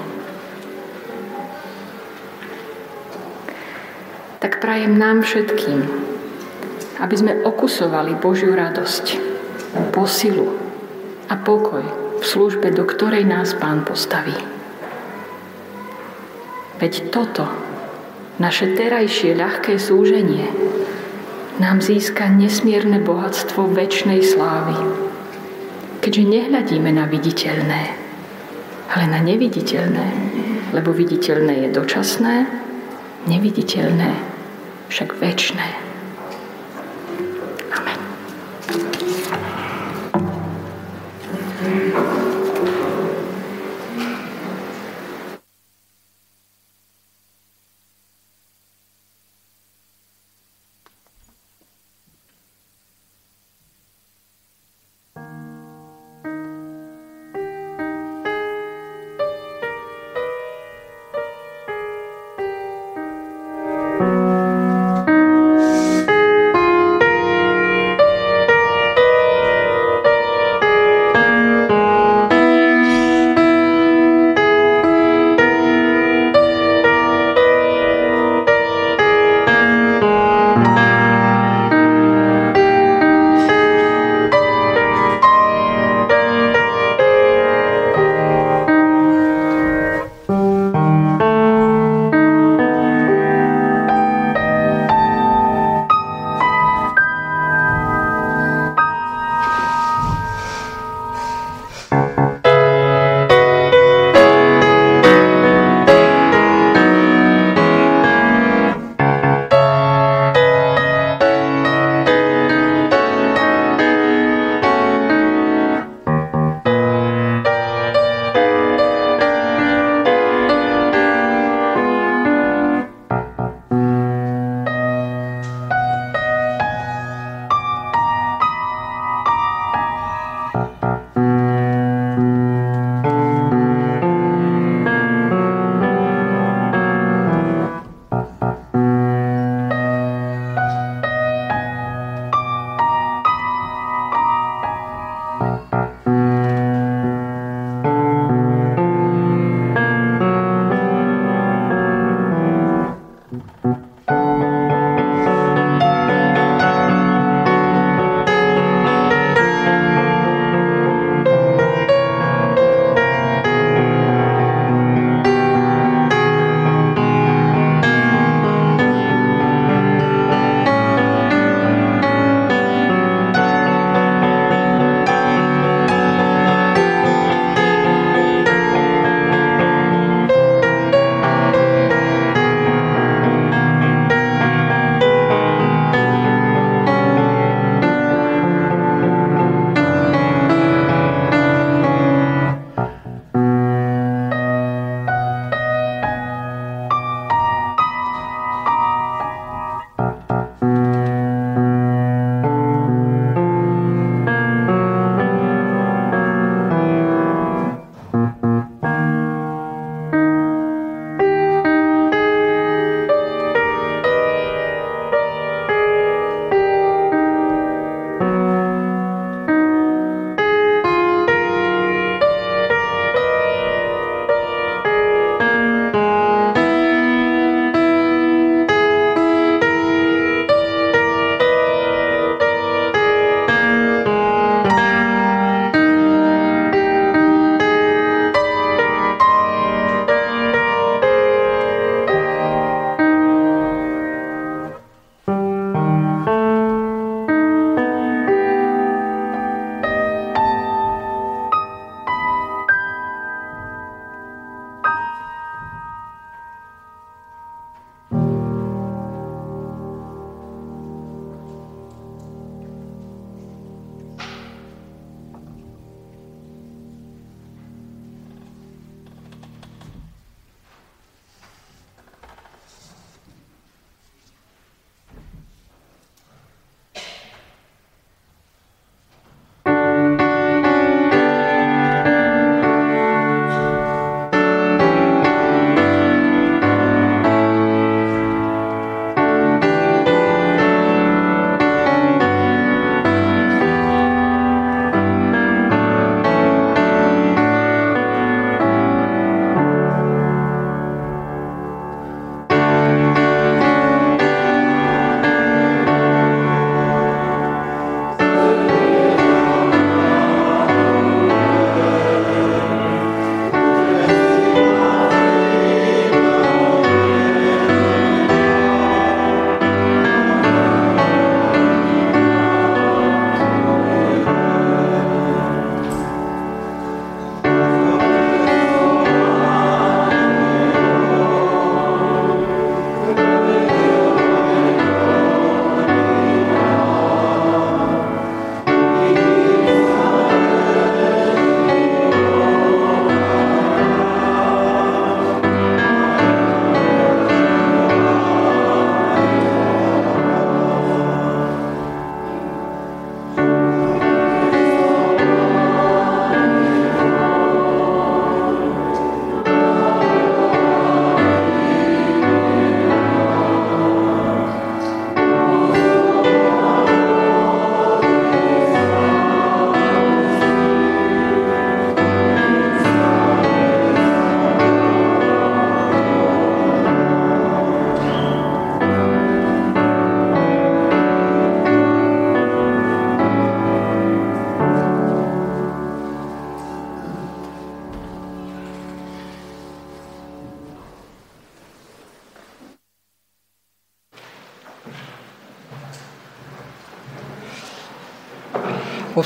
Tak 4.41 4.63
prajem 4.63 4.97
nám 4.97 5.21
všetkým, 5.27 5.85
aby 7.03 7.15
sme 7.19 7.45
okusovali 7.45 8.17
Božiu 8.17 8.57
radosť, 8.57 9.21
posilu 9.93 10.57
a 11.29 11.35
pokoj 11.37 11.85
v 12.21 12.25
službe, 12.25 12.73
do 12.73 12.89
ktorej 12.89 13.29
nás 13.29 13.53
Pán 13.53 13.85
postaví. 13.85 14.35
Veď 16.81 17.13
toto, 17.13 17.45
naše 18.41 18.73
terajšie 18.73 19.37
ľahké 19.37 19.77
súženie, 19.77 20.49
nám 21.61 21.85
získa 21.85 22.33
nesmierne 22.33 23.05
bohatstvo 23.05 23.69
väčšnej 23.69 24.25
slávy. 24.25 24.73
Keďže 26.01 26.25
nehľadíme 26.25 26.89
na 26.89 27.05
viditeľné, 27.05 27.83
ale 28.89 29.05
na 29.05 29.21
neviditeľné, 29.21 30.07
lebo 30.73 30.97
viditeľné 30.97 31.69
je 31.69 31.77
dočasné, 31.77 32.49
neviditeľné 33.29 34.11
však 34.89 35.21
väčšné. 35.21 35.90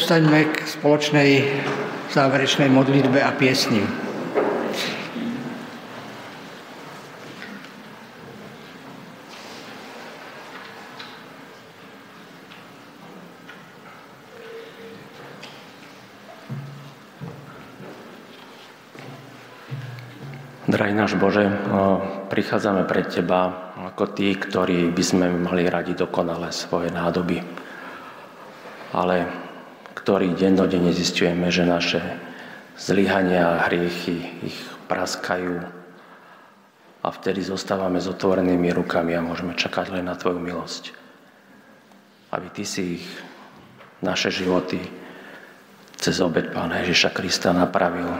Povstaňme 0.04 0.52
k 0.52 0.68
spoločnej 0.68 1.30
záverečnej 2.12 2.68
modlitbe 2.68 3.24
a 3.24 3.32
piesni. 3.32 3.80
Drahý 20.68 20.92
náš 20.92 21.16
Bože, 21.16 21.48
prichádzame 22.28 22.84
pred 22.84 23.08
Teba 23.08 23.72
ako 23.88 24.12
tí, 24.12 24.36
ktorí 24.36 24.92
by 24.92 25.00
sme 25.00 25.32
mali 25.32 25.64
radi 25.64 25.96
dokonale 25.96 26.52
svoje 26.52 26.92
nádoby. 26.92 27.40
Ale 28.92 29.43
ktorí 30.04 30.36
dennodenne 30.36 30.92
zistujeme, 30.92 31.48
že 31.48 31.64
naše 31.64 32.04
zlyhania 32.76 33.56
a 33.56 33.64
hriechy 33.64 34.20
ich 34.44 34.58
praskajú 34.84 35.64
a 37.00 37.08
vtedy 37.08 37.40
zostávame 37.40 38.04
s 38.04 38.12
otvorenými 38.12 38.68
rukami 38.76 39.16
a 39.16 39.24
môžeme 39.24 39.56
čakať 39.56 39.96
len 39.96 40.04
na 40.04 40.12
Tvoju 40.12 40.44
milosť. 40.44 40.92
Aby 42.36 42.52
Ty 42.52 42.64
si 42.68 43.00
ich, 43.00 43.06
naše 44.04 44.28
životy, 44.28 44.84
cez 45.96 46.20
obed 46.20 46.52
Pána 46.52 46.84
Ježiša 46.84 47.16
Krista 47.16 47.56
napravil 47.56 48.12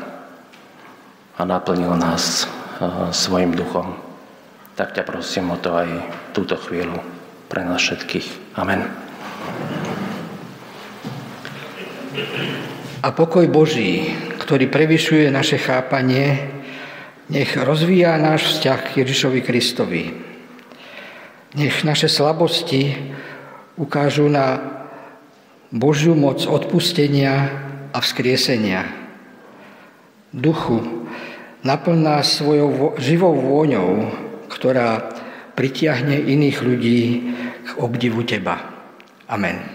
a 1.36 1.40
naplnil 1.44 1.92
nás 2.00 2.48
svojim 3.12 3.52
duchom. 3.52 3.92
Tak 4.72 4.96
ťa 4.96 5.04
prosím 5.04 5.52
o 5.52 5.60
to 5.60 5.76
aj 5.76 5.88
túto 6.32 6.56
chvíľu 6.56 6.96
pre 7.52 7.60
nás 7.60 7.84
všetkých. 7.84 8.56
Amen. 8.56 9.03
A 13.04 13.08
pokoj 13.12 13.44
Boží, 13.52 14.14
ktorý 14.40 14.70
prevyšuje 14.70 15.28
naše 15.28 15.60
chápanie, 15.60 16.50
nech 17.28 17.56
rozvíja 17.56 18.16
náš 18.16 18.56
vzťah 18.56 18.80
k 18.80 18.90
Ježišovi 19.04 19.40
Kristovi. 19.44 20.04
Nech 21.54 21.84
naše 21.84 22.08
slabosti 22.08 22.96
ukážu 23.76 24.28
na 24.28 24.58
Božiu 25.74 26.14
moc 26.14 26.46
odpustenia 26.46 27.50
a 27.90 27.98
vzkriesenia. 27.98 28.90
Duchu, 30.34 31.04
Naplň 31.64 31.96
nás 31.96 32.28
svojou 32.28 32.92
živou 33.00 33.32
vôňou, 33.40 34.12
ktorá 34.52 35.00
pritiahne 35.56 36.20
iných 36.20 36.60
ľudí 36.60 37.00
k 37.64 37.68
obdivu 37.80 38.20
Teba. 38.20 38.60
Amen. 39.24 39.73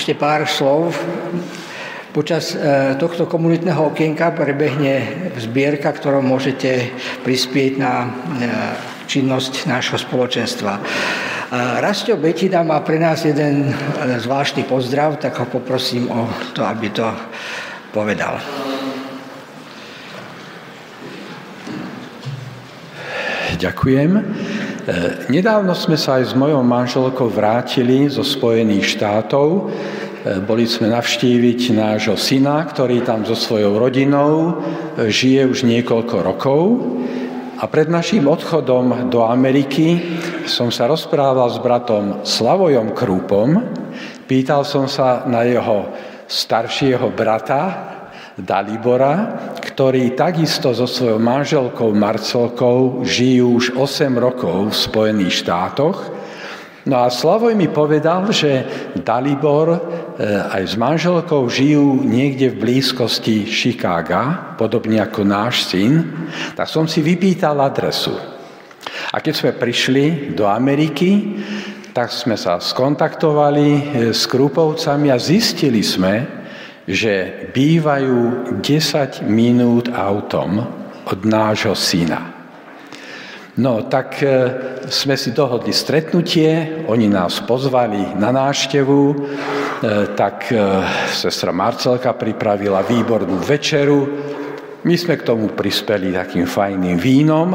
Ešte 0.00 0.16
pár 0.16 0.48
slov. 0.48 0.96
Počas 2.16 2.56
e, 2.56 2.96
tohto 2.96 3.28
komunitného 3.28 3.92
okienka 3.92 4.32
prebehne 4.32 5.28
zbierka, 5.36 5.92
ktorou 5.92 6.24
môžete 6.24 6.88
prispieť 7.20 7.72
na 7.76 7.92
e, 8.00 8.08
činnosť 9.04 9.68
nášho 9.68 10.00
spoločenstva. 10.00 10.72
E, 10.72 10.82
Rastio 11.84 12.16
Betina 12.16 12.64
má 12.64 12.80
pre 12.80 12.96
nás 12.96 13.28
jeden 13.28 13.76
zvláštny 14.24 14.64
pozdrav, 14.64 15.20
tak 15.20 15.36
ho 15.36 15.44
poprosím 15.44 16.08
o 16.08 16.32
to, 16.56 16.64
aby 16.64 16.88
to 16.88 17.04
povedal. 17.92 18.40
Ďakujem. 23.60 24.10
E, 24.80 25.28
nedávno 25.28 25.76
sme 25.76 26.00
sa 26.00 26.16
aj 26.16 26.32
s 26.32 26.34
mojou 26.36 26.64
manželkou 26.64 27.28
vrátili 27.28 28.08
zo 28.08 28.24
Spojených 28.24 28.96
štátov. 28.96 29.48
E, 29.52 29.60
boli 30.40 30.64
sme 30.64 30.88
navštíviť 30.88 31.76
nášho 31.76 32.16
syna, 32.16 32.64
ktorý 32.64 33.04
tam 33.04 33.28
so 33.28 33.36
svojou 33.36 33.76
rodinou 33.76 34.56
e, 34.96 35.12
žije 35.12 35.44
už 35.52 35.68
niekoľko 35.68 36.16
rokov. 36.24 36.62
A 37.60 37.68
pred 37.68 37.92
našim 37.92 38.24
odchodom 38.24 39.12
do 39.12 39.20
Ameriky 39.28 40.00
som 40.48 40.72
sa 40.72 40.88
rozprával 40.88 41.52
s 41.52 41.60
bratom 41.60 42.24
Slavojom 42.24 42.96
Krúpom. 42.96 43.60
Pýtal 44.24 44.64
som 44.64 44.88
sa 44.88 45.28
na 45.28 45.44
jeho 45.44 45.92
staršieho 46.24 47.12
brata, 47.12 47.92
Dalibora, 48.40 49.52
ktorí 49.80 50.12
takisto 50.12 50.76
so 50.76 50.84
svojou 50.84 51.16
manželkou 51.16 51.96
Marcelkou 51.96 53.00
žijú 53.00 53.56
už 53.56 53.80
8 53.80 54.12
rokov 54.12 54.68
v 54.68 54.76
Spojených 54.76 55.40
štátoch. 55.40 56.04
No 56.84 57.00
a 57.00 57.08
Slavoj 57.08 57.56
mi 57.56 57.64
povedal, 57.72 58.28
že 58.28 58.60
Dalibor 59.00 59.72
e, 59.72 59.80
aj 60.52 60.62
s 60.68 60.74
manželkou 60.76 61.48
žijú 61.48 61.96
niekde 62.04 62.52
v 62.52 62.60
blízkosti 62.60 63.48
Chicaga, 63.48 64.52
podobne 64.60 65.00
ako 65.00 65.24
náš 65.24 65.72
syn, 65.72 66.28
tak 66.52 66.68
som 66.68 66.84
si 66.84 67.00
vypýtal 67.00 67.56
adresu. 67.64 68.12
A 69.08 69.24
keď 69.24 69.32
sme 69.32 69.56
prišli 69.56 70.36
do 70.36 70.44
Ameriky, 70.44 71.40
tak 71.96 72.12
sme 72.12 72.36
sa 72.36 72.60
skontaktovali 72.60 73.68
e, 73.72 73.82
s 74.12 74.28
Krupovcami 74.28 75.08
a 75.08 75.16
zistili 75.16 75.80
sme, 75.80 76.39
že 76.90 77.46
bývajú 77.54 78.50
10 78.58 79.22
minút 79.30 79.86
autom 79.94 80.66
od 81.06 81.20
nášho 81.22 81.78
syna. 81.78 82.40
No, 83.60 83.86
tak 83.86 84.22
e, 84.22 84.26
sme 84.86 85.18
si 85.18 85.34
dohodli 85.34 85.74
stretnutie, 85.74 86.82
oni 86.86 87.10
nás 87.10 87.42
pozvali 87.42 88.14
na 88.16 88.30
náštevu, 88.30 89.00
e, 89.10 89.16
tak 90.14 90.48
e, 90.48 90.56
sestra 91.10 91.50
Marcelka 91.50 92.14
pripravila 92.14 92.86
výbornú 92.86 93.42
večeru, 93.42 94.06
my 94.80 94.94
sme 94.96 95.20
k 95.20 95.26
tomu 95.28 95.52
prispeli 95.52 96.08
takým 96.08 96.48
fajným 96.48 96.96
vínom, 96.96 97.52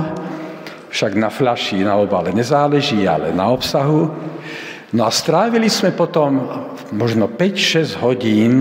však 0.94 1.12
na 1.18 1.34
fľaši 1.34 1.82
na 1.82 1.98
obale 1.98 2.30
nezáleží, 2.30 3.10
ale 3.10 3.34
na 3.34 3.50
obsahu. 3.50 4.14
No 4.94 5.10
a 5.10 5.12
strávili 5.12 5.66
sme 5.66 5.90
potom 5.98 6.46
možno 6.94 7.26
5-6 7.26 7.98
hodín 8.06 8.54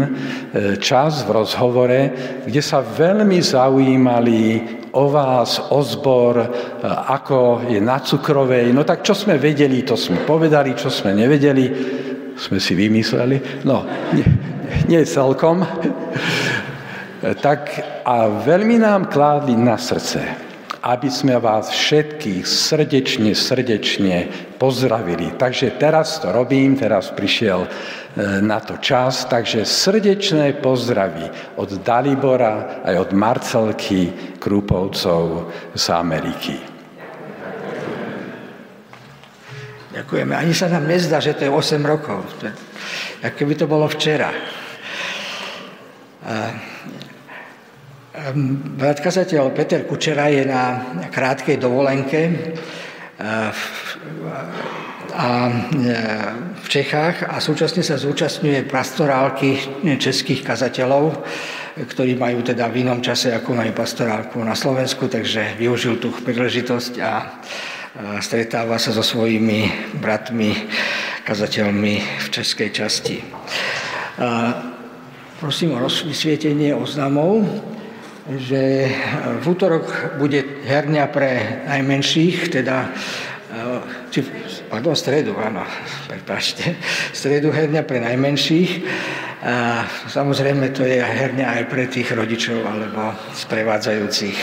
čas 0.80 1.20
v 1.28 1.36
rozhovore, 1.36 2.00
kde 2.48 2.62
sa 2.64 2.80
veľmi 2.80 3.44
zaujímali 3.44 4.40
o 4.94 5.10
vás, 5.10 5.58
o 5.58 5.82
zbor, 5.82 6.38
e, 6.38 6.48
ako 6.86 7.66
je 7.66 7.82
na 7.82 7.98
cukrovej. 7.98 8.70
No 8.70 8.86
tak 8.86 9.02
čo 9.02 9.12
sme 9.12 9.42
vedeli, 9.42 9.82
to 9.82 9.98
sme 9.98 10.22
povedali, 10.22 10.78
čo 10.78 10.86
sme 10.86 11.10
nevedeli, 11.12 11.64
sme 12.38 12.58
si 12.62 12.72
vymysleli. 12.78 13.66
No, 13.66 13.82
nie, 14.14 14.26
nie 14.86 15.02
celkom. 15.02 15.66
tak 17.42 17.60
a 18.06 18.30
veľmi 18.46 18.78
nám 18.78 19.10
kládli 19.10 19.58
na 19.58 19.74
srdce, 19.74 20.22
aby 20.84 21.08
sme 21.08 21.40
vás 21.40 21.72
všetkých 21.72 22.44
srdečne, 22.44 23.32
srdečne 23.32 24.28
pozdravili. 24.60 25.32
Takže 25.40 25.80
teraz 25.80 26.20
to 26.20 26.28
robím, 26.28 26.76
teraz 26.76 27.08
prišiel 27.08 27.64
e, 27.64 27.68
na 28.44 28.60
to 28.60 28.76
čas, 28.76 29.24
takže 29.24 29.64
srdečné 29.64 30.60
pozdravy 30.60 31.56
od 31.56 31.80
Dalibora 31.80 32.84
aj 32.84 32.94
od 33.00 33.10
Marcelky 33.16 34.12
Krúpovcov 34.36 35.48
z 35.72 35.84
Ameriky. 35.88 36.56
Ďakujeme. 39.94 40.36
Ani 40.36 40.52
sa 40.52 40.68
nám 40.68 40.84
nezdá, 40.84 41.22
že 41.22 41.32
to 41.32 41.48
je 41.48 41.52
8 41.54 41.80
rokov. 41.80 42.28
Ako 43.24 43.34
keby 43.40 43.56
to 43.56 43.64
bolo 43.64 43.88
včera. 43.88 44.28
Brat 48.78 49.02
kazateľ 49.02 49.50
Peter 49.50 49.82
Kučera 49.90 50.30
je 50.30 50.46
na 50.46 50.94
krátkej 51.10 51.58
dovolenke 51.58 52.54
a 55.18 55.30
v 56.54 56.66
Čechách 56.70 57.26
a 57.26 57.42
súčasne 57.42 57.82
sa 57.82 57.98
zúčastňuje 57.98 58.70
pastorálky 58.70 59.58
českých 59.98 60.46
kazateľov, 60.46 61.26
ktorí 61.74 62.14
majú 62.14 62.46
teda 62.46 62.70
v 62.70 62.86
inom 62.86 63.02
čase, 63.02 63.34
ako 63.34 63.50
majú 63.50 63.74
pastorálku 63.74 64.38
na 64.46 64.54
Slovensku, 64.54 65.10
takže 65.10 65.58
využil 65.58 65.98
tú 65.98 66.14
príležitosť 66.14 66.92
a 67.02 67.42
stretáva 68.22 68.78
sa 68.78 68.94
so 68.94 69.02
svojimi 69.02 69.90
bratmi, 69.98 70.54
kazateľmi 71.26 71.94
v 71.98 72.26
českej 72.30 72.70
časti. 72.70 73.26
Prosím 75.42 75.74
o 75.74 75.82
vysvietenie 75.82 76.70
oznamov 76.78 77.73
že 78.24 78.88
v 79.40 79.44
útorok 79.44 80.16
bude 80.16 80.40
herňa 80.64 81.04
pre 81.12 81.30
najmenších, 81.68 82.48
teda 82.48 82.88
e, 82.88 82.90
či, 84.08 84.24
pardon, 84.72 84.96
stredu, 84.96 85.36
áno, 85.36 85.60
prepáčte, 86.10 86.80
stredu 87.12 87.52
herňa 87.52 87.84
pre 87.84 88.00
najmenších. 88.00 88.72
A 89.44 89.84
samozrejme 90.08 90.72
to 90.72 90.88
je 90.88 91.04
herňa 91.04 91.60
aj 91.60 91.62
pre 91.68 91.84
tých 91.84 92.16
rodičov 92.16 92.64
alebo 92.64 93.12
sprevádzajúcich. 93.36 94.40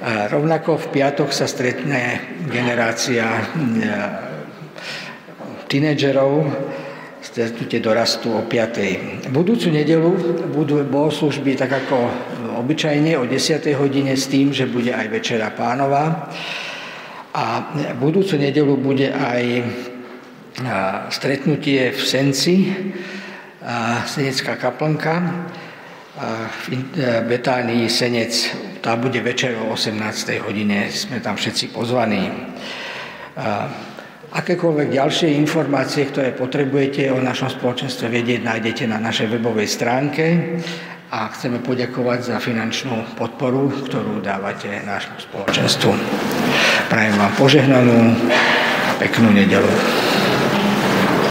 A 0.00 0.32
rovnako 0.32 0.80
v 0.80 0.86
piatok 0.96 1.28
sa 1.28 1.44
stretne 1.44 2.24
generácia 2.48 3.28
e, 3.28 3.42
tínedžerov, 5.68 6.48
stretnutie 7.20 7.84
dorastu 7.84 8.32
o 8.32 8.48
5. 8.48 9.28
Budúcu 9.28 9.68
nedelu 9.68 10.12
budú 10.56 10.80
bohoslužby 10.88 11.56
tak 11.56 11.72
ako 11.84 12.08
obyčajne 12.44 13.16
o 13.16 13.24
10. 13.24 13.64
hodine 13.80 14.12
s 14.12 14.28
tým, 14.28 14.52
že 14.52 14.68
bude 14.68 14.92
aj 14.92 15.08
Večera 15.08 15.50
pánova. 15.52 16.28
A 17.34 17.74
budúcu 17.98 18.38
nedelu 18.38 18.74
bude 18.78 19.10
aj 19.10 19.42
stretnutie 21.10 21.90
v 21.90 22.00
Senci, 22.00 22.56
Senecká 24.06 24.54
kaplnka, 24.54 25.14
v 26.46 26.66
Betánii 27.26 27.90
Senec, 27.90 28.54
tá 28.78 28.94
bude 28.94 29.18
večer 29.18 29.58
o 29.58 29.74
18. 29.74 29.98
hodine, 30.46 30.86
sme 30.94 31.18
tam 31.18 31.34
všetci 31.34 31.74
pozvaní. 31.74 32.30
Akékoľvek 34.30 34.94
ďalšie 34.94 35.34
informácie, 35.34 36.06
ktoré 36.06 36.30
potrebujete 36.38 37.10
o 37.10 37.18
našom 37.18 37.50
spoločenstve 37.50 38.06
vedieť, 38.06 38.46
nájdete 38.46 38.86
na 38.86 39.02
našej 39.02 39.26
webovej 39.26 39.66
stránke 39.66 40.24
a 41.14 41.30
chceme 41.30 41.62
poďakovať 41.62 42.34
za 42.34 42.36
finančnú 42.42 43.14
podporu, 43.14 43.70
ktorú 43.70 44.18
dávate 44.18 44.82
nášmu 44.82 45.22
spoločenstvu. 45.22 45.94
Prajem 46.90 47.14
vám 47.14 47.32
požehnanú 47.38 48.18
a 48.82 48.90
peknú 48.98 49.30
nedelu. 49.30 49.70